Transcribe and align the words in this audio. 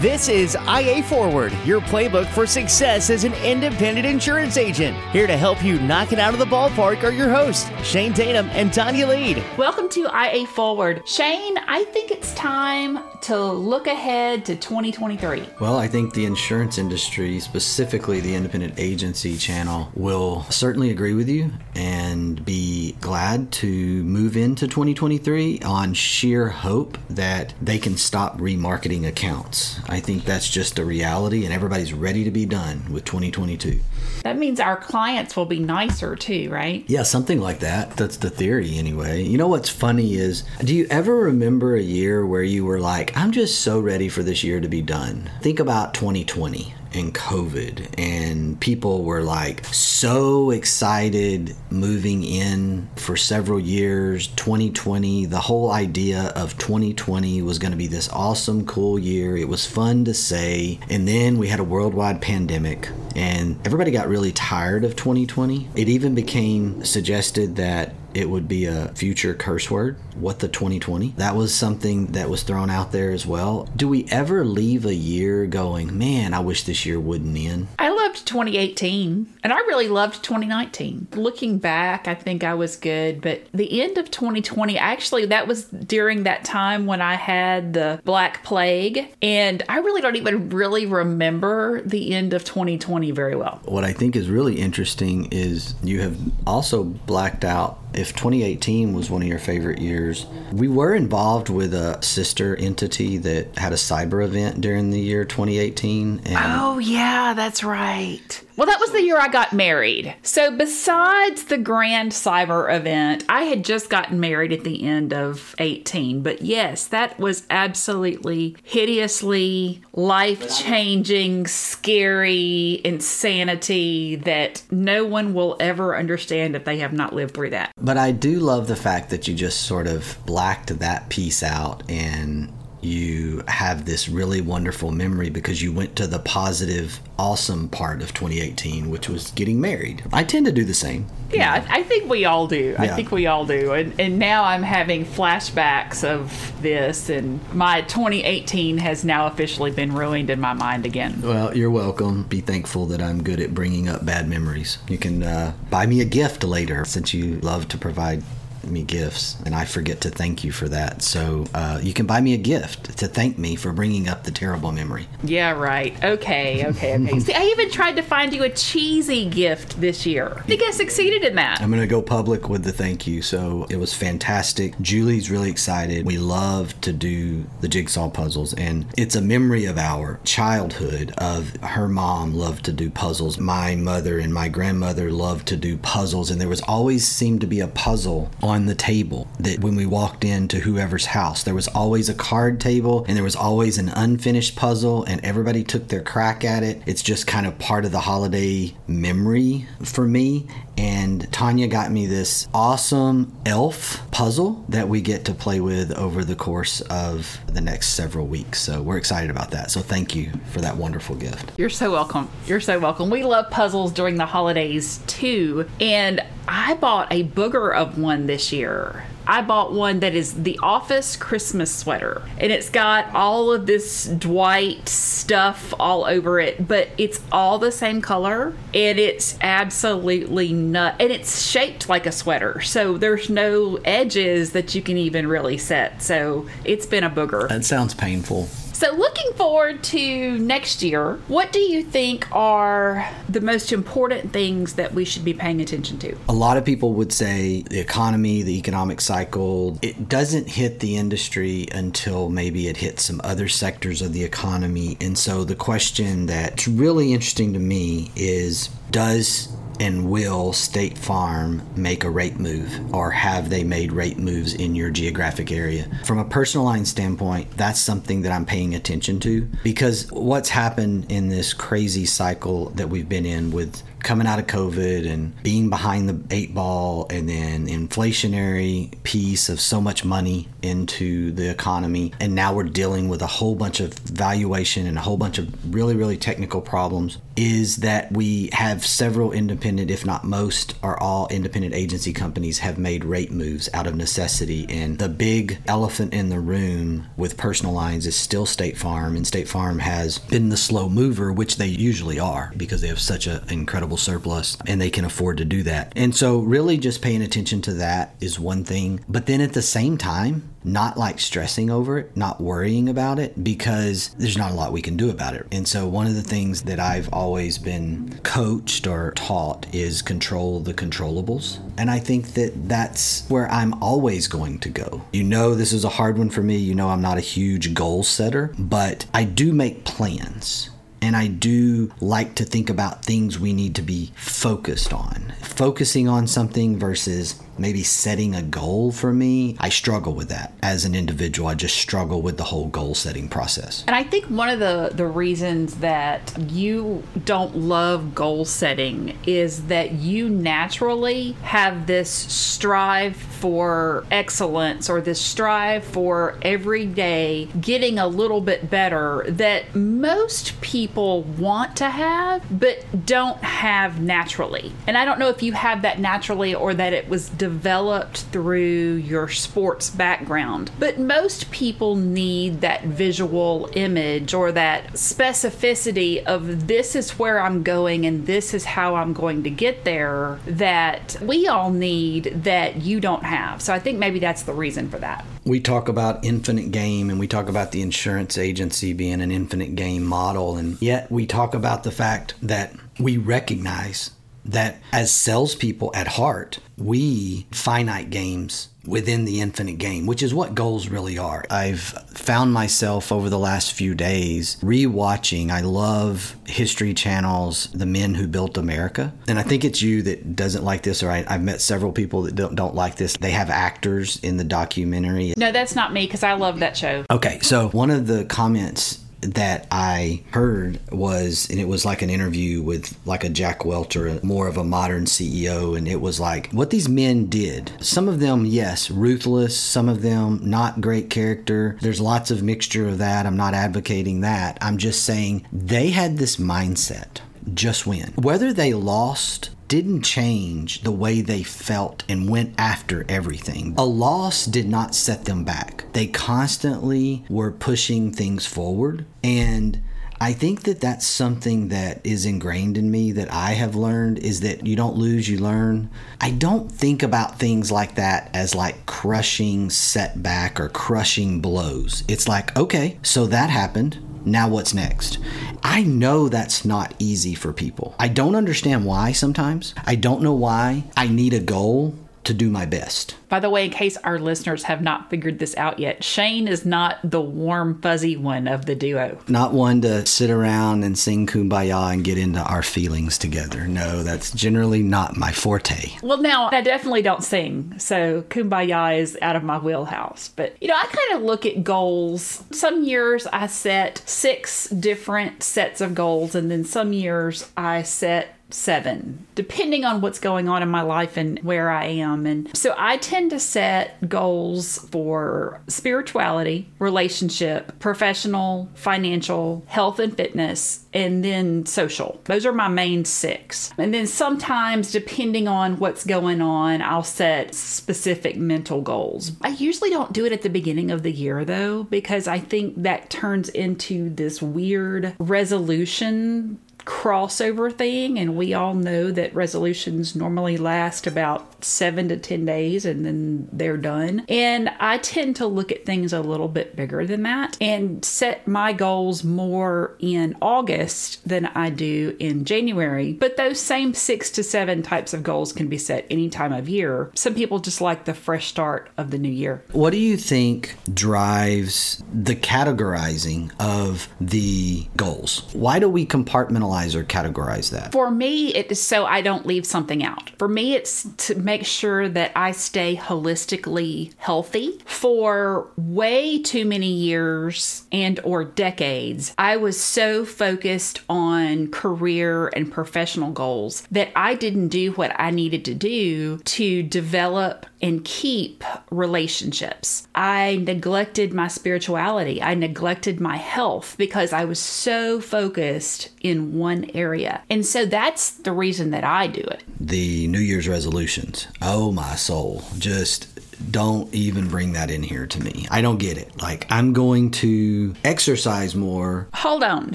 This 0.00 0.28
is 0.28 0.56
IA 0.68 1.02
Forward, 1.02 1.52
your 1.64 1.80
playbook 1.80 2.28
for 2.28 2.46
success 2.46 3.10
as 3.10 3.24
an 3.24 3.34
independent 3.42 4.06
insurance 4.06 4.56
agent. 4.56 4.96
Here 5.10 5.26
to 5.26 5.36
help 5.36 5.64
you 5.64 5.80
knock 5.80 6.12
it 6.12 6.20
out 6.20 6.32
of 6.32 6.38
the 6.38 6.44
ballpark 6.44 7.02
are 7.02 7.10
your 7.10 7.28
hosts, 7.28 7.68
Shane 7.82 8.14
Tatum 8.14 8.48
and 8.50 8.70
Tonya 8.70 9.08
Lead. 9.08 9.42
Welcome 9.58 9.88
to 9.88 10.02
IA 10.02 10.46
Forward. 10.46 11.02
Shane, 11.04 11.58
I 11.66 11.82
think 11.86 12.12
it's 12.12 12.32
time 12.34 13.00
to 13.22 13.36
look 13.36 13.88
ahead 13.88 14.44
to 14.44 14.54
2023. 14.54 15.44
Well, 15.60 15.76
I 15.76 15.88
think 15.88 16.14
the 16.14 16.26
insurance 16.26 16.78
industry, 16.78 17.40
specifically 17.40 18.20
the 18.20 18.36
independent 18.36 18.74
agency 18.78 19.36
channel, 19.36 19.90
will 19.96 20.44
certainly 20.44 20.90
agree 20.90 21.14
with 21.14 21.28
you 21.28 21.50
and 21.74 22.44
be 22.44 22.92
glad 23.00 23.50
to 23.50 23.66
move 24.04 24.36
into 24.36 24.68
2023 24.68 25.62
on 25.64 25.92
sheer 25.92 26.48
hope 26.50 26.96
that 27.10 27.52
they 27.60 27.78
can 27.78 27.96
stop 27.96 28.38
remarketing 28.38 29.04
accounts. 29.04 29.80
I 29.88 30.00
think 30.00 30.24
that's 30.24 30.48
just 30.48 30.78
a 30.78 30.84
reality, 30.84 31.44
and 31.44 31.54
everybody's 31.54 31.92
ready 31.92 32.24
to 32.24 32.30
be 32.30 32.44
done 32.44 32.84
with 32.90 33.04
2022. 33.04 33.80
That 34.22 34.36
means 34.36 34.60
our 34.60 34.76
clients 34.76 35.36
will 35.36 35.46
be 35.46 35.58
nicer 35.58 36.14
too, 36.14 36.50
right? 36.50 36.84
Yeah, 36.86 37.04
something 37.04 37.40
like 37.40 37.60
that. 37.60 37.96
That's 37.96 38.18
the 38.18 38.30
theory, 38.30 38.76
anyway. 38.76 39.22
You 39.22 39.38
know 39.38 39.48
what's 39.48 39.70
funny 39.70 40.14
is 40.14 40.44
do 40.60 40.74
you 40.74 40.86
ever 40.90 41.16
remember 41.16 41.74
a 41.74 41.82
year 41.82 42.26
where 42.26 42.42
you 42.42 42.64
were 42.64 42.80
like, 42.80 43.16
I'm 43.16 43.32
just 43.32 43.62
so 43.62 43.80
ready 43.80 44.08
for 44.08 44.22
this 44.22 44.44
year 44.44 44.60
to 44.60 44.68
be 44.68 44.82
done? 44.82 45.30
Think 45.40 45.60
about 45.60 45.94
2020 45.94 46.74
and 46.94 47.14
COVID, 47.14 47.94
and 47.98 48.58
people 48.60 49.04
were 49.04 49.22
like 49.22 49.64
so 49.66 50.50
excited 50.50 51.54
moving 51.70 52.24
in 52.24 52.88
for 52.96 53.16
several 53.16 53.60
years. 53.60 54.28
2020, 54.28 55.26
the 55.26 55.40
whole 55.40 55.70
idea 55.70 56.32
of 56.34 56.56
2020 56.58 57.42
was 57.42 57.58
going 57.58 57.72
to 57.72 57.76
be 57.76 57.86
this 57.86 58.08
awesome, 58.10 58.66
cool 58.66 58.98
year. 58.98 59.36
It 59.36 59.48
was 59.48 59.66
fun 59.66 60.04
to 60.06 60.14
say. 60.14 60.78
And 60.88 61.06
then 61.06 61.38
we 61.38 61.48
had 61.48 61.60
a 61.60 61.64
worldwide 61.64 62.20
pandemic, 62.20 62.88
and 63.14 63.58
everybody 63.66 63.90
got 63.90 64.08
really 64.08 64.32
tired 64.32 64.84
of 64.84 64.96
2020. 64.96 65.68
It 65.74 65.88
even 65.88 66.14
became 66.14 66.84
suggested 66.84 67.56
that 67.56 67.94
it 68.18 68.28
would 68.28 68.48
be 68.48 68.64
a 68.64 68.88
future 68.96 69.32
curse 69.32 69.70
word. 69.70 69.96
What 70.16 70.40
the 70.40 70.48
2020? 70.48 71.14
That 71.18 71.36
was 71.36 71.54
something 71.54 72.06
that 72.06 72.28
was 72.28 72.42
thrown 72.42 72.68
out 72.68 72.90
there 72.90 73.12
as 73.12 73.24
well. 73.24 73.68
Do 73.76 73.86
we 73.86 74.06
ever 74.10 74.44
leave 74.44 74.84
a 74.86 74.94
year 74.94 75.46
going, 75.46 75.96
man, 75.96 76.34
I 76.34 76.40
wish 76.40 76.64
this 76.64 76.84
year 76.84 76.98
wouldn't 76.98 77.36
end? 77.38 77.68
I 77.78 77.90
loved 77.90 78.26
2018 78.26 79.34
and 79.44 79.52
I 79.52 79.58
really 79.58 79.86
loved 79.86 80.24
2019. 80.24 81.08
Looking 81.14 81.58
back, 81.58 82.08
I 82.08 82.16
think 82.16 82.42
I 82.42 82.54
was 82.54 82.74
good, 82.74 83.20
but 83.20 83.42
the 83.52 83.80
end 83.80 83.98
of 83.98 84.10
2020, 84.10 84.76
actually, 84.76 85.26
that 85.26 85.46
was 85.46 85.66
during 85.66 86.24
that 86.24 86.44
time 86.44 86.86
when 86.86 87.00
I 87.00 87.14
had 87.14 87.72
the 87.72 88.00
Black 88.04 88.42
Plague. 88.42 89.14
And 89.22 89.62
I 89.68 89.78
really 89.78 90.00
don't 90.00 90.16
even 90.16 90.48
really 90.48 90.86
remember 90.86 91.82
the 91.82 92.12
end 92.12 92.34
of 92.34 92.44
2020 92.44 93.12
very 93.12 93.36
well. 93.36 93.60
What 93.64 93.84
I 93.84 93.92
think 93.92 94.16
is 94.16 94.28
really 94.28 94.58
interesting 94.58 95.28
is 95.30 95.76
you 95.84 96.00
have 96.00 96.18
also 96.48 96.82
blacked 96.82 97.44
out 97.44 97.78
if 97.94 98.14
2018 98.14 98.92
was 98.92 99.10
one 99.10 99.22
of 99.22 99.28
your 99.28 99.38
favorite 99.38 99.80
years, 99.80 100.26
we 100.52 100.68
were 100.68 100.94
involved 100.94 101.48
with 101.48 101.74
a 101.74 102.02
sister 102.02 102.56
entity 102.56 103.18
that 103.18 103.56
had 103.56 103.72
a 103.72 103.76
cyber 103.76 104.24
event 104.24 104.60
during 104.60 104.90
the 104.90 105.00
year 105.00 105.24
2018. 105.24 106.20
And 106.24 106.36
oh, 106.36 106.78
yeah, 106.78 107.34
that's 107.34 107.64
right. 107.64 108.42
Well, 108.58 108.66
that 108.66 108.80
was 108.80 108.90
the 108.90 109.04
year 109.04 109.20
I 109.20 109.28
got 109.28 109.52
married. 109.52 110.16
So, 110.22 110.50
besides 110.50 111.44
the 111.44 111.58
grand 111.58 112.10
cyber 112.10 112.74
event, 112.74 113.24
I 113.28 113.42
had 113.44 113.64
just 113.64 113.88
gotten 113.88 114.18
married 114.18 114.52
at 114.52 114.64
the 114.64 114.84
end 114.84 115.12
of 115.12 115.54
18. 115.60 116.22
But 116.22 116.42
yes, 116.42 116.88
that 116.88 117.20
was 117.20 117.46
absolutely 117.50 118.56
hideously 118.64 119.80
life 119.92 120.58
changing, 120.58 121.46
scary 121.46 122.80
insanity 122.82 124.16
that 124.16 124.64
no 124.72 125.04
one 125.04 125.34
will 125.34 125.56
ever 125.60 125.96
understand 125.96 126.56
if 126.56 126.64
they 126.64 126.78
have 126.78 126.92
not 126.92 127.14
lived 127.14 127.34
through 127.34 127.50
that. 127.50 127.70
But 127.80 127.96
I 127.96 128.10
do 128.10 128.40
love 128.40 128.66
the 128.66 128.74
fact 128.74 129.10
that 129.10 129.28
you 129.28 129.34
just 129.34 129.60
sort 129.60 129.86
of 129.86 130.18
blacked 130.26 130.76
that 130.80 131.08
piece 131.10 131.44
out 131.44 131.88
and 131.88 132.52
you 132.80 133.42
have 133.48 133.84
this 133.84 134.08
really 134.08 134.40
wonderful 134.40 134.90
memory 134.92 135.30
because 135.30 135.62
you 135.62 135.72
went 135.72 135.96
to 135.96 136.06
the 136.06 136.18
positive, 136.18 137.00
awesome 137.18 137.68
part 137.68 138.02
of 138.02 138.14
2018, 138.14 138.90
which 138.90 139.08
was 139.08 139.30
getting 139.32 139.60
married. 139.60 140.04
I 140.12 140.24
tend 140.24 140.46
to 140.46 140.52
do 140.52 140.64
the 140.64 140.74
same. 140.74 141.06
Yeah, 141.32 141.66
I 141.68 141.82
think 141.82 142.08
we 142.08 142.24
all 142.24 142.46
do. 142.46 142.70
Yeah. 142.70 142.82
I 142.82 142.88
think 142.88 143.10
we 143.10 143.26
all 143.26 143.44
do. 143.44 143.72
And, 143.72 143.98
and 144.00 144.18
now 144.18 144.44
I'm 144.44 144.62
having 144.62 145.04
flashbacks 145.04 146.02
of 146.02 146.52
this, 146.62 147.10
and 147.10 147.40
my 147.52 147.82
2018 147.82 148.78
has 148.78 149.04
now 149.04 149.26
officially 149.26 149.70
been 149.70 149.94
ruined 149.94 150.30
in 150.30 150.40
my 150.40 150.54
mind 150.54 150.86
again. 150.86 151.20
Well, 151.20 151.56
you're 151.56 151.70
welcome. 151.70 152.22
Be 152.24 152.40
thankful 152.40 152.86
that 152.86 153.02
I'm 153.02 153.22
good 153.22 153.40
at 153.40 153.52
bringing 153.52 153.88
up 153.88 154.06
bad 154.06 154.28
memories. 154.28 154.78
You 154.88 154.98
can 154.98 155.22
uh, 155.22 155.52
buy 155.70 155.86
me 155.86 156.00
a 156.00 156.06
gift 156.06 156.44
later 156.44 156.84
since 156.84 157.12
you 157.12 157.40
love 157.40 157.68
to 157.68 157.78
provide 157.78 158.22
me 158.64 158.82
gifts, 158.82 159.36
and 159.44 159.54
I 159.54 159.64
forget 159.64 160.00
to 160.02 160.10
thank 160.10 160.44
you 160.44 160.52
for 160.52 160.68
that. 160.68 161.02
So 161.02 161.46
uh, 161.54 161.80
you 161.82 161.92
can 161.92 162.06
buy 162.06 162.20
me 162.20 162.34
a 162.34 162.38
gift 162.38 162.98
to 162.98 163.06
thank 163.06 163.38
me 163.38 163.56
for 163.56 163.72
bringing 163.72 164.08
up 164.08 164.24
the 164.24 164.30
terrible 164.30 164.72
memory. 164.72 165.06
Yeah, 165.22 165.52
right. 165.52 165.94
Okay, 166.02 166.66
okay, 166.66 166.96
okay. 166.96 167.20
See, 167.20 167.34
I 167.34 167.44
even 167.44 167.70
tried 167.70 167.96
to 167.96 168.02
find 168.02 168.32
you 168.32 168.42
a 168.42 168.50
cheesy 168.50 169.28
gift 169.28 169.80
this 169.80 170.06
year. 170.06 170.34
I 170.36 170.42
think 170.42 170.62
I 170.62 170.70
succeeded 170.70 171.24
in 171.24 171.34
that. 171.36 171.60
I'm 171.60 171.70
going 171.70 171.80
to 171.80 171.86
go 171.86 172.02
public 172.02 172.48
with 172.48 172.64
the 172.64 172.72
thank 172.72 173.06
you. 173.06 173.22
So 173.22 173.66
it 173.70 173.76
was 173.76 173.94
fantastic. 173.94 174.78
Julie's 174.80 175.30
really 175.30 175.50
excited. 175.50 176.06
We 176.06 176.18
love 176.18 176.78
to 176.82 176.92
do 176.92 177.44
the 177.60 177.68
jigsaw 177.68 178.08
puzzles, 178.10 178.54
and 178.54 178.86
it's 178.96 179.16
a 179.16 179.20
memory 179.20 179.64
of 179.66 179.78
our 179.78 180.20
childhood. 180.24 181.12
Of 181.18 181.56
her 181.56 181.88
mom 181.88 182.34
loved 182.34 182.64
to 182.66 182.72
do 182.72 182.90
puzzles. 182.90 183.38
My 183.38 183.74
mother 183.74 184.18
and 184.18 184.32
my 184.32 184.48
grandmother 184.48 185.10
loved 185.10 185.48
to 185.48 185.56
do 185.56 185.76
puzzles, 185.78 186.30
and 186.30 186.40
there 186.40 186.48
was 186.48 186.62
always 186.62 187.06
seemed 187.06 187.40
to 187.40 187.46
be 187.46 187.60
a 187.60 187.68
puzzle 187.68 188.30
on 188.42 188.57
on 188.58 188.66
the 188.66 188.74
table 188.74 189.28
that 189.38 189.60
when 189.60 189.76
we 189.76 189.86
walked 189.86 190.24
into 190.24 190.58
whoever's 190.58 191.06
house, 191.06 191.44
there 191.44 191.54
was 191.54 191.68
always 191.68 192.08
a 192.08 192.14
card 192.14 192.60
table 192.60 193.04
and 193.06 193.16
there 193.16 193.22
was 193.22 193.36
always 193.36 193.78
an 193.78 193.88
unfinished 193.90 194.56
puzzle, 194.56 195.04
and 195.04 195.24
everybody 195.24 195.62
took 195.62 195.86
their 195.86 196.02
crack 196.02 196.44
at 196.44 196.64
it. 196.64 196.82
It's 196.84 197.02
just 197.02 197.28
kind 197.28 197.46
of 197.46 197.56
part 197.60 197.84
of 197.84 197.92
the 197.92 198.00
holiday 198.00 198.74
memory 198.88 199.68
for 199.84 200.06
me. 200.08 200.48
And 200.76 201.22
Tonya 201.30 201.70
got 201.70 201.92
me 201.92 202.06
this 202.06 202.48
awesome 202.52 203.36
elf 203.46 204.00
puzzle 204.10 204.64
that 204.68 204.88
we 204.88 205.00
get 205.00 205.24
to 205.26 205.34
play 205.34 205.60
with 205.60 205.92
over 205.92 206.24
the 206.24 206.36
course 206.36 206.80
of 206.82 207.38
the 207.46 207.60
next 207.60 207.90
several 207.90 208.26
weeks. 208.26 208.60
So 208.60 208.82
we're 208.82 208.98
excited 208.98 209.30
about 209.30 209.52
that. 209.52 209.70
So 209.70 209.80
thank 209.80 210.16
you 210.16 210.32
for 210.50 210.60
that 210.60 210.76
wonderful 210.76 211.14
gift. 211.14 211.52
You're 211.56 211.70
so 211.70 211.92
welcome. 211.92 212.28
You're 212.46 212.60
so 212.60 212.78
welcome. 212.80 213.08
We 213.08 213.22
love 213.22 213.50
puzzles 213.50 213.92
during 213.92 214.16
the 214.16 214.26
holidays 214.26 215.00
too. 215.06 215.68
And 215.80 216.20
I 216.50 216.74
bought 216.74 217.12
a 217.12 217.24
booger 217.24 217.76
of 217.76 217.98
one 217.98 218.26
this 218.26 218.52
year. 218.52 219.04
I 219.26 219.42
bought 219.42 219.74
one 219.74 220.00
that 220.00 220.14
is 220.14 220.42
the 220.44 220.58
Office 220.62 221.14
Christmas 221.14 221.74
sweater. 221.74 222.22
And 222.38 222.50
it's 222.50 222.70
got 222.70 223.14
all 223.14 223.52
of 223.52 223.66
this 223.66 224.06
Dwight 224.06 224.88
stuff 224.88 225.74
all 225.78 226.06
over 226.06 226.40
it, 226.40 226.66
but 226.66 226.88
it's 226.96 227.20
all 227.30 227.58
the 227.58 227.70
same 227.70 228.00
color. 228.00 228.54
And 228.72 228.98
it's 228.98 229.36
absolutely 229.42 230.54
nut. 230.54 230.94
And 230.98 231.12
it's 231.12 231.46
shaped 231.46 231.90
like 231.90 232.06
a 232.06 232.12
sweater. 232.12 232.62
So 232.62 232.96
there's 232.96 233.28
no 233.28 233.76
edges 233.84 234.52
that 234.52 234.74
you 234.74 234.80
can 234.80 234.96
even 234.96 235.26
really 235.26 235.58
set. 235.58 236.02
So 236.02 236.48
it's 236.64 236.86
been 236.86 237.04
a 237.04 237.10
booger. 237.10 237.46
That 237.50 237.66
sounds 237.66 237.92
painful. 237.92 238.48
So, 238.78 238.92
looking 238.92 239.07
forward 239.38 239.84
to 239.84 240.36
next 240.38 240.82
year, 240.82 241.14
what 241.28 241.52
do 241.52 241.60
you 241.60 241.84
think 241.84 242.26
are 242.32 243.08
the 243.28 243.40
most 243.40 243.70
important 243.70 244.32
things 244.32 244.74
that 244.74 244.92
we 244.92 245.04
should 245.04 245.24
be 245.24 245.32
paying 245.32 245.60
attention 245.60 245.96
to? 246.00 246.16
A 246.28 246.32
lot 246.32 246.56
of 246.56 246.64
people 246.64 246.92
would 246.94 247.12
say 247.12 247.62
the 247.62 247.78
economy, 247.78 248.42
the 248.42 248.58
economic 248.58 249.00
cycle, 249.00 249.78
it 249.80 250.08
doesn't 250.08 250.48
hit 250.48 250.80
the 250.80 250.96
industry 250.96 251.68
until 251.72 252.28
maybe 252.28 252.66
it 252.66 252.76
hits 252.76 253.04
some 253.04 253.20
other 253.22 253.46
sectors 253.48 254.02
of 254.02 254.12
the 254.12 254.24
economy. 254.24 254.96
And 255.00 255.16
so, 255.16 255.44
the 255.44 255.54
question 255.54 256.26
that's 256.26 256.66
really 256.66 257.12
interesting 257.12 257.52
to 257.52 257.60
me 257.60 258.10
is 258.16 258.68
does 258.90 259.48
and 259.80 260.08
will 260.08 260.52
State 260.52 260.98
Farm 260.98 261.62
make 261.76 262.04
a 262.04 262.10
rate 262.10 262.38
move 262.38 262.94
or 262.94 263.10
have 263.10 263.50
they 263.50 263.64
made 263.64 263.92
rate 263.92 264.18
moves 264.18 264.54
in 264.54 264.74
your 264.74 264.90
geographic 264.90 265.52
area? 265.52 265.88
From 266.04 266.18
a 266.18 266.24
personal 266.24 266.64
line 266.64 266.84
standpoint, 266.84 267.50
that's 267.56 267.80
something 267.80 268.22
that 268.22 268.32
I'm 268.32 268.46
paying 268.46 268.74
attention 268.74 269.20
to 269.20 269.48
because 269.62 270.10
what's 270.12 270.48
happened 270.48 271.10
in 271.10 271.28
this 271.28 271.52
crazy 271.52 272.06
cycle 272.06 272.70
that 272.70 272.88
we've 272.88 273.08
been 273.08 273.26
in 273.26 273.50
with 273.50 273.82
coming 274.02 274.26
out 274.26 274.38
of 274.38 274.46
COVID 274.46 275.10
and 275.10 275.40
being 275.42 275.70
behind 275.70 276.08
the 276.08 276.34
eight 276.34 276.54
ball 276.54 277.06
and 277.10 277.28
then 277.28 277.66
inflationary 277.66 279.02
piece 279.02 279.48
of 279.48 279.60
so 279.60 279.80
much 279.80 280.04
money 280.04 280.48
into 280.62 281.32
the 281.32 281.50
economy. 281.50 282.12
And 282.20 282.34
now 282.34 282.54
we're 282.54 282.64
dealing 282.64 283.08
with 283.08 283.22
a 283.22 283.26
whole 283.26 283.54
bunch 283.54 283.80
of 283.80 283.94
valuation 283.94 284.86
and 284.86 284.98
a 284.98 285.00
whole 285.00 285.16
bunch 285.16 285.38
of 285.38 285.74
really, 285.74 285.96
really 285.96 286.16
technical 286.16 286.60
problems 286.60 287.18
is 287.36 287.76
that 287.76 288.10
we 288.10 288.50
have 288.52 288.84
several 288.84 289.30
independent, 289.30 289.92
if 289.92 290.04
not 290.04 290.24
most, 290.24 290.74
or 290.82 291.00
all 291.00 291.28
independent 291.28 291.72
agency 291.72 292.12
companies 292.12 292.58
have 292.58 292.78
made 292.78 293.04
rate 293.04 293.30
moves 293.30 293.68
out 293.72 293.86
of 293.86 293.94
necessity. 293.94 294.66
And 294.68 294.98
the 294.98 295.08
big 295.08 295.58
elephant 295.68 296.12
in 296.12 296.30
the 296.30 296.40
room 296.40 297.06
with 297.16 297.36
personal 297.36 297.72
lines 297.72 298.06
is 298.06 298.16
still 298.16 298.44
State 298.44 298.76
Farm. 298.76 299.14
And 299.14 299.24
State 299.24 299.48
Farm 299.48 299.78
has 299.78 300.18
been 300.18 300.48
the 300.48 300.56
slow 300.56 300.88
mover, 300.88 301.32
which 301.32 301.56
they 301.56 301.68
usually 301.68 302.18
are 302.18 302.52
because 302.56 302.80
they 302.80 302.88
have 302.88 303.00
such 303.00 303.28
an 303.28 303.44
incredible 303.48 303.87
surplus 303.96 304.56
and 304.66 304.80
they 304.80 304.90
can 304.90 305.04
afford 305.04 305.38
to 305.38 305.44
do 305.44 305.62
that. 305.64 305.92
And 305.96 306.14
so, 306.14 306.38
really, 306.38 306.78
just 306.78 307.02
paying 307.02 307.22
attention 307.22 307.62
to 307.62 307.74
that 307.74 308.14
is 308.20 308.38
one 308.38 308.64
thing. 308.64 309.00
But 309.08 309.26
then 309.26 309.40
at 309.40 309.52
the 309.52 309.62
same 309.62 309.98
time, 309.98 310.48
not 310.64 310.98
like 310.98 311.18
stressing 311.20 311.70
over 311.70 311.98
it, 311.98 312.16
not 312.16 312.40
worrying 312.40 312.88
about 312.88 313.18
it 313.18 313.42
because 313.42 314.08
there's 314.18 314.36
not 314.36 314.50
a 314.50 314.54
lot 314.54 314.72
we 314.72 314.82
can 314.82 314.96
do 314.96 315.10
about 315.10 315.34
it. 315.34 315.46
And 315.50 315.66
so, 315.66 315.86
one 315.86 316.06
of 316.06 316.14
the 316.14 316.22
things 316.22 316.62
that 316.62 316.80
I've 316.80 317.08
always 317.12 317.58
been 317.58 318.18
coached 318.22 318.86
or 318.86 319.12
taught 319.12 319.72
is 319.74 320.02
control 320.02 320.60
the 320.60 320.74
controllables. 320.74 321.58
And 321.78 321.90
I 321.90 321.98
think 321.98 322.34
that 322.34 322.68
that's 322.68 323.26
where 323.28 323.50
I'm 323.50 323.82
always 323.82 324.28
going 324.28 324.58
to 324.60 324.68
go. 324.68 325.02
You 325.12 325.24
know, 325.24 325.54
this 325.54 325.72
is 325.72 325.84
a 325.84 325.88
hard 325.88 326.18
one 326.18 326.30
for 326.30 326.42
me. 326.42 326.56
You 326.56 326.74
know, 326.74 326.88
I'm 326.88 327.02
not 327.02 327.18
a 327.18 327.22
huge 327.22 327.74
goal 327.74 328.02
setter, 328.02 328.52
but 328.58 329.06
I 329.14 329.24
do 329.24 329.52
make 329.52 329.84
plans. 329.84 330.70
And 331.00 331.16
I 331.16 331.28
do 331.28 331.92
like 332.00 332.34
to 332.36 332.44
think 332.44 332.70
about 332.70 333.04
things 333.04 333.38
we 333.38 333.52
need 333.52 333.74
to 333.76 333.82
be 333.82 334.12
focused 334.16 334.92
on. 334.92 335.32
Focusing 335.42 336.08
on 336.08 336.26
something 336.26 336.78
versus 336.78 337.40
maybe 337.58 337.82
setting 337.82 338.34
a 338.34 338.42
goal 338.42 338.92
for 338.92 339.12
me, 339.12 339.56
I 339.58 339.68
struggle 339.68 340.14
with 340.14 340.28
that 340.28 340.52
as 340.62 340.84
an 340.84 340.94
individual. 340.94 341.48
I 341.48 341.54
just 341.54 341.76
struggle 341.76 342.22
with 342.22 342.36
the 342.36 342.44
whole 342.44 342.68
goal 342.68 342.94
setting 342.94 343.28
process. 343.28 343.84
And 343.86 343.96
I 343.96 344.02
think 344.02 344.26
one 344.26 344.48
of 344.48 344.60
the, 344.60 344.90
the 344.94 345.06
reasons 345.06 345.76
that 345.76 346.36
you 346.50 347.02
don't 347.24 347.56
love 347.56 348.14
goal 348.14 348.44
setting 348.44 349.18
is 349.26 349.66
that 349.66 349.92
you 349.92 350.28
naturally 350.28 351.32
have 351.42 351.86
this 351.86 352.10
strive 352.10 353.16
for 353.16 354.04
excellence 354.10 354.88
or 354.88 355.00
this 355.00 355.20
strive 355.20 355.84
for 355.84 356.36
every 356.42 356.86
day 356.86 357.48
getting 357.60 357.98
a 357.98 358.06
little 358.06 358.40
bit 358.40 358.70
better 358.70 359.24
that 359.28 359.74
most 359.74 360.60
people 360.60 361.22
want 361.22 361.76
to 361.76 361.88
have 361.88 362.42
but 362.58 362.84
don't 363.06 363.42
have 363.42 364.00
naturally. 364.00 364.72
And 364.86 364.96
I 364.96 365.04
don't 365.04 365.18
know 365.18 365.28
if 365.28 365.42
you 365.42 365.52
have 365.52 365.82
that 365.82 365.98
naturally 365.98 366.54
or 366.54 366.74
that 366.74 366.92
it 366.92 367.08
was 367.08 367.28
developed 367.28 367.47
through 367.50 368.94
your 368.94 369.28
sports 369.28 369.90
background. 369.90 370.70
But 370.78 370.98
most 370.98 371.50
people 371.50 371.96
need 371.96 372.60
that 372.60 372.84
visual 372.84 373.70
image 373.74 374.34
or 374.34 374.52
that 374.52 374.92
specificity 374.92 376.24
of 376.24 376.66
this 376.66 376.94
is 376.94 377.18
where 377.18 377.40
I'm 377.40 377.62
going 377.62 378.06
and 378.06 378.26
this 378.26 378.54
is 378.54 378.64
how 378.64 378.96
I'm 378.96 379.12
going 379.12 379.42
to 379.44 379.50
get 379.50 379.84
there 379.84 380.38
that 380.46 381.16
we 381.22 381.46
all 381.46 381.70
need 381.70 382.24
that 382.44 382.82
you 382.82 383.00
don't 383.00 383.24
have. 383.24 383.62
So 383.62 383.72
I 383.72 383.78
think 383.78 383.98
maybe 383.98 384.18
that's 384.18 384.42
the 384.42 384.52
reason 384.52 384.88
for 384.88 384.98
that. 384.98 385.24
We 385.44 385.60
talk 385.60 385.88
about 385.88 386.24
infinite 386.24 386.70
game 386.70 387.10
and 387.10 387.18
we 387.18 387.26
talk 387.26 387.48
about 387.48 387.72
the 387.72 387.82
insurance 387.82 388.36
agency 388.36 388.92
being 388.92 389.20
an 389.20 389.30
infinite 389.30 389.74
game 389.74 390.04
model, 390.04 390.56
and 390.56 390.80
yet 390.82 391.10
we 391.10 391.26
talk 391.26 391.54
about 391.54 391.84
the 391.84 391.90
fact 391.90 392.34
that 392.42 392.74
we 392.98 393.16
recognize 393.16 394.10
that 394.48 394.80
as 394.92 395.12
salespeople 395.12 395.92
at 395.94 396.08
heart, 396.08 396.58
we 396.76 397.46
finite 397.50 398.10
games 398.10 398.68
within 398.88 399.26
the 399.26 399.40
infinite 399.40 399.76
game, 399.78 400.06
which 400.06 400.22
is 400.22 400.32
what 400.32 400.54
goals 400.54 400.88
really 400.88 401.18
are. 401.18 401.44
I've 401.50 401.80
found 401.80 402.52
myself 402.52 403.12
over 403.12 403.28
the 403.28 403.38
last 403.38 403.74
few 403.74 403.94
days 403.94 404.56
rewatching. 404.62 405.50
I 405.50 405.60
love 405.60 406.36
History 406.46 406.94
Channel's 406.94 407.66
The 407.72 407.84
Men 407.84 408.14
Who 408.14 408.26
Built 408.26 408.56
America. 408.56 409.12
And 409.28 409.38
I 409.38 409.42
think 409.42 409.64
it's 409.64 409.82
you 409.82 410.02
that 410.02 410.34
doesn't 410.34 410.64
like 410.64 410.82
this, 410.82 411.02
or 411.02 411.10
I, 411.10 411.24
have 411.30 411.42
met 411.42 411.60
several 411.60 411.92
people 411.92 412.22
that 412.22 412.34
don't, 412.34 412.54
don't 412.54 412.74
like 412.74 412.96
this. 412.96 413.16
They 413.16 413.32
have 413.32 413.50
actors 413.50 414.18
in 414.22 414.38
the 414.38 414.44
documentary. 414.44 415.34
No, 415.36 415.52
that's 415.52 415.74
not 415.74 415.92
me 415.92 416.06
because 416.06 416.22
I 416.22 416.32
love 416.32 416.60
that 416.60 416.76
show. 416.76 417.04
Okay, 417.10 417.40
so 417.40 417.68
one 417.68 417.90
of 417.90 418.06
the 418.06 418.24
comments 418.24 419.04
that 419.20 419.66
I 419.70 420.22
heard 420.30 420.80
was, 420.90 421.48
and 421.50 421.58
it 421.58 421.68
was 421.68 421.84
like 421.84 422.02
an 422.02 422.10
interview 422.10 422.62
with 422.62 422.96
like 423.06 423.24
a 423.24 423.28
Jack 423.28 423.64
Welcher, 423.64 424.20
more 424.22 424.48
of 424.48 424.56
a 424.56 424.64
modern 424.64 425.04
CEO, 425.04 425.76
and 425.76 425.88
it 425.88 426.00
was 426.00 426.20
like 426.20 426.50
what 426.52 426.70
these 426.70 426.88
men 426.88 427.26
did. 427.26 427.72
Some 427.80 428.08
of 428.08 428.20
them, 428.20 428.46
yes, 428.46 428.90
ruthless. 428.90 429.58
Some 429.58 429.88
of 429.88 430.02
them, 430.02 430.40
not 430.42 430.80
great 430.80 431.10
character. 431.10 431.76
There's 431.80 432.00
lots 432.00 432.30
of 432.30 432.42
mixture 432.42 432.88
of 432.88 432.98
that. 432.98 433.26
I'm 433.26 433.36
not 433.36 433.54
advocating 433.54 434.20
that. 434.20 434.58
I'm 434.60 434.78
just 434.78 435.04
saying 435.04 435.46
they 435.52 435.90
had 435.90 436.18
this 436.18 436.36
mindset 436.36 437.20
just 437.54 437.86
win. 437.86 438.12
Whether 438.16 438.52
they 438.52 438.74
lost 438.74 439.50
didn't 439.68 440.02
change 440.02 440.82
the 440.82 440.90
way 440.90 441.20
they 441.20 441.42
felt 441.42 442.02
and 442.08 442.28
went 442.28 442.54
after 442.58 443.04
everything. 443.08 443.74
A 443.76 443.84
loss 443.84 444.46
did 444.46 444.68
not 444.68 444.94
set 444.94 445.26
them 445.26 445.44
back. 445.44 445.84
They 445.92 446.06
constantly 446.06 447.24
were 447.28 447.52
pushing 447.52 448.10
things 448.10 448.46
forward. 448.46 449.04
And 449.22 449.82
I 450.20 450.32
think 450.32 450.62
that 450.62 450.80
that's 450.80 451.06
something 451.06 451.68
that 451.68 452.00
is 452.04 452.26
ingrained 452.26 452.76
in 452.76 452.90
me 452.90 453.12
that 453.12 453.32
I 453.32 453.52
have 453.52 453.76
learned 453.76 454.18
is 454.18 454.40
that 454.40 454.66
you 454.66 454.74
don't 454.74 454.96
lose, 454.96 455.28
you 455.28 455.38
learn. 455.38 455.90
I 456.20 456.30
don't 456.30 456.72
think 456.72 457.04
about 457.04 457.38
things 457.38 457.70
like 457.70 457.94
that 457.94 458.30
as 458.34 458.54
like 458.54 458.84
crushing 458.86 459.70
setback 459.70 460.58
or 460.58 460.70
crushing 460.70 461.40
blows. 461.40 462.02
It's 462.08 462.26
like, 462.26 462.56
okay, 462.56 462.98
so 463.02 463.26
that 463.26 463.50
happened 463.50 463.98
now 464.30 464.48
what's 464.48 464.74
next? 464.74 465.18
I 465.62 465.82
know 465.82 466.28
that's 466.28 466.64
not 466.64 466.94
easy 466.98 467.34
for 467.34 467.52
people. 467.52 467.94
I 467.98 468.08
don't 468.08 468.34
understand 468.34 468.84
why 468.84 469.12
sometimes. 469.12 469.74
I 469.86 469.94
don't 469.94 470.22
know 470.22 470.32
why 470.32 470.84
I 470.96 471.08
need 471.08 471.34
a 471.34 471.40
goal 471.40 471.94
to 472.28 472.34
do 472.34 472.50
my 472.50 472.66
best. 472.66 473.16
By 473.28 473.40
the 473.40 473.50
way, 473.50 473.64
in 473.64 473.70
case 473.70 473.96
our 473.98 474.18
listeners 474.18 474.62
have 474.64 474.80
not 474.80 475.10
figured 475.10 475.38
this 475.38 475.56
out 475.56 475.78
yet, 475.78 476.04
Shane 476.04 476.46
is 476.46 476.64
not 476.64 476.98
the 477.02 477.20
warm, 477.20 477.80
fuzzy 477.80 478.16
one 478.16 478.46
of 478.46 478.66
the 478.66 478.74
duo. 478.74 479.18
Not 479.28 479.52
one 479.52 479.80
to 479.82 480.06
sit 480.06 480.30
around 480.30 480.84
and 480.84 480.96
sing 480.96 481.26
kumbaya 481.26 481.92
and 481.92 482.04
get 482.04 482.16
into 482.16 482.40
our 482.40 482.62
feelings 482.62 483.18
together. 483.18 483.66
No, 483.66 484.02
that's 484.02 484.30
generally 484.30 484.82
not 484.82 485.16
my 485.16 485.32
forte. 485.32 485.92
Well, 486.02 486.18
now, 486.18 486.48
I 486.52 486.60
definitely 486.60 487.02
don't 487.02 487.24
sing, 487.24 487.78
so 487.78 488.22
kumbaya 488.22 488.98
is 488.98 489.18
out 489.20 489.36
of 489.36 489.42
my 489.42 489.58
wheelhouse. 489.58 490.28
But, 490.28 490.56
you 490.60 490.68
know, 490.68 490.76
I 490.76 490.84
kind 490.84 491.18
of 491.18 491.22
look 491.22 491.44
at 491.46 491.64
goals. 491.64 492.44
Some 492.52 492.84
years 492.84 493.26
I 493.26 493.46
set 493.46 494.02
six 494.06 494.68
different 494.68 495.42
sets 495.42 495.80
of 495.80 495.94
goals, 495.94 496.34
and 496.34 496.50
then 496.50 496.64
some 496.64 496.92
years 496.92 497.50
I 497.56 497.82
set 497.82 498.34
seven, 498.50 499.26
depending 499.34 499.84
on 499.84 500.00
what's 500.00 500.18
going 500.18 500.48
on 500.48 500.62
in 500.62 500.68
my 500.68 500.82
life 500.82 501.16
and 501.16 501.38
where 501.40 501.70
I 501.70 501.86
am. 501.86 502.26
And 502.26 502.56
so 502.56 502.74
I 502.76 502.96
tend 502.96 503.30
to 503.30 503.40
set 503.40 504.08
goals 504.08 504.78
for 504.90 505.60
spirituality, 505.68 506.68
relationship, 506.78 507.78
professional, 507.78 508.68
financial, 508.74 509.64
health 509.66 509.98
and 509.98 510.16
fitness, 510.16 510.86
and 510.92 511.24
then 511.24 511.66
social. 511.66 512.20
Those 512.24 512.46
are 512.46 512.52
my 512.52 512.68
main 512.68 513.04
six. 513.04 513.72
And 513.78 513.92
then 513.92 514.06
sometimes, 514.06 514.90
depending 514.90 515.46
on 515.46 515.78
what's 515.78 516.04
going 516.04 516.40
on, 516.40 516.80
I'll 516.82 517.02
set 517.02 517.54
specific 517.54 518.36
mental 518.36 518.80
goals. 518.80 519.32
I 519.42 519.48
usually 519.48 519.90
don't 519.90 520.12
do 520.12 520.24
it 520.24 520.32
at 520.32 520.42
the 520.42 520.50
beginning 520.50 520.90
of 520.90 521.02
the 521.02 521.12
year 521.12 521.44
though, 521.44 521.84
because 521.84 522.26
I 522.26 522.38
think 522.38 522.82
that 522.82 523.10
turns 523.10 523.48
into 523.50 524.08
this 524.10 524.40
weird 524.40 525.14
resolution 525.18 526.58
crossover 526.88 527.70
thing, 527.70 528.18
and 528.18 528.34
we 528.34 528.54
all 528.54 528.72
know 528.72 529.10
that 529.10 529.34
resolutions 529.34 530.16
normally 530.16 530.56
last 530.56 531.06
about 531.06 531.62
seven 531.62 532.08
to 532.08 532.16
10 532.16 532.46
days 532.46 532.86
and 532.86 533.04
then 533.04 533.46
they're 533.52 533.76
done. 533.76 534.24
And 534.26 534.70
I 534.80 534.96
tend 534.96 535.36
to 535.36 535.46
look 535.46 535.70
at 535.70 535.84
things 535.84 536.14
a 536.14 536.22
little 536.22 536.48
bit 536.48 536.76
bigger 536.76 537.04
than 537.04 537.24
that 537.24 537.58
and 537.60 538.02
set 538.02 538.48
my 538.48 538.72
goals 538.72 539.22
more 539.22 539.96
in 539.98 540.34
August 540.40 541.28
than 541.28 541.46
I 541.46 541.68
do 541.68 542.16
in 542.18 542.46
January. 542.46 543.12
But 543.12 543.36
those 543.36 543.60
same 543.60 543.92
six 543.92 544.30
to 544.30 544.42
seven 544.42 544.82
types 544.82 545.12
of 545.12 545.22
goals 545.22 545.52
can 545.52 545.68
be 545.68 545.78
set 545.78 546.06
any 546.08 546.30
time 546.30 546.54
of 546.54 546.70
year. 546.70 547.10
Some 547.14 547.34
people 547.34 547.58
just 547.58 547.82
like 547.82 548.06
the 548.06 548.14
fresh 548.14 548.46
start 548.46 548.88
of 548.96 549.10
the 549.10 549.18
new 549.18 549.28
year. 549.28 549.62
What 549.72 549.90
do 549.90 549.98
you 549.98 550.16
think 550.16 550.74
drives 550.94 552.02
the 552.14 552.36
categorizing 552.36 553.52
of 553.60 554.08
the 554.22 554.86
goals? 554.96 555.46
Why 555.52 555.80
do 555.80 555.90
we 555.90 556.06
compartmentalize? 556.06 556.77
Analyze 556.78 556.94
or 556.94 557.04
categorize 557.04 557.70
that? 557.70 557.92
For 557.92 558.10
me, 558.10 558.54
it 558.54 558.70
is 558.70 558.80
so 558.80 559.04
I 559.06 559.20
don't 559.20 559.46
leave 559.46 559.66
something 559.66 560.04
out. 560.04 560.30
For 560.38 560.48
me, 560.48 560.74
it's 560.74 561.08
to 561.26 561.34
make 561.34 561.64
sure 561.64 562.08
that 562.08 562.32
I 562.36 562.52
stay 562.52 562.96
holistically 562.96 564.12
healthy. 564.18 564.78
For 564.84 565.70
way 565.76 566.40
too 566.42 566.64
many 566.64 566.90
years 566.90 567.84
and 567.92 568.20
or 568.24 568.44
decades, 568.44 569.34
I 569.38 569.56
was 569.56 569.80
so 569.80 570.24
focused 570.24 571.00
on 571.08 571.70
career 571.70 572.48
and 572.48 572.70
professional 572.70 573.32
goals 573.32 573.82
that 573.90 574.10
I 574.14 574.34
didn't 574.34 574.68
do 574.68 574.92
what 574.92 575.12
I 575.18 575.30
needed 575.30 575.64
to 575.66 575.74
do 575.74 576.38
to 576.38 576.82
develop 576.82 577.66
and 577.80 578.04
keep 578.04 578.64
relationships. 578.90 580.08
I 580.14 580.62
neglected 580.66 581.32
my 581.32 581.48
spirituality. 581.48 582.42
I 582.42 582.54
neglected 582.54 583.20
my 583.20 583.36
health 583.36 583.94
because 583.98 584.32
I 584.32 584.44
was 584.44 584.58
so 584.58 585.20
focused 585.20 586.08
in 586.20 586.54
one 586.54 586.67
area. 586.94 587.42
And 587.50 587.64
so 587.64 587.84
that's 587.84 588.30
the 588.30 588.52
reason 588.52 588.90
that 588.90 589.04
I 589.04 589.26
do 589.26 589.40
it. 589.40 589.62
The 589.80 590.26
New 590.28 590.40
Year's 590.40 590.68
resolutions. 590.68 591.46
Oh, 591.62 591.92
my 591.92 592.14
soul. 592.16 592.62
Just 592.78 593.28
don't 593.70 594.12
even 594.14 594.48
bring 594.48 594.72
that 594.72 594.90
in 594.90 595.02
here 595.02 595.26
to 595.26 595.42
me. 595.42 595.66
I 595.70 595.80
don't 595.80 595.98
get 595.98 596.16
it. 596.16 596.40
Like, 596.40 596.66
I'm 596.70 596.92
going 596.92 597.30
to 597.32 597.94
exercise 598.04 598.74
more. 598.74 599.28
Hold 599.34 599.62
on. 599.62 599.94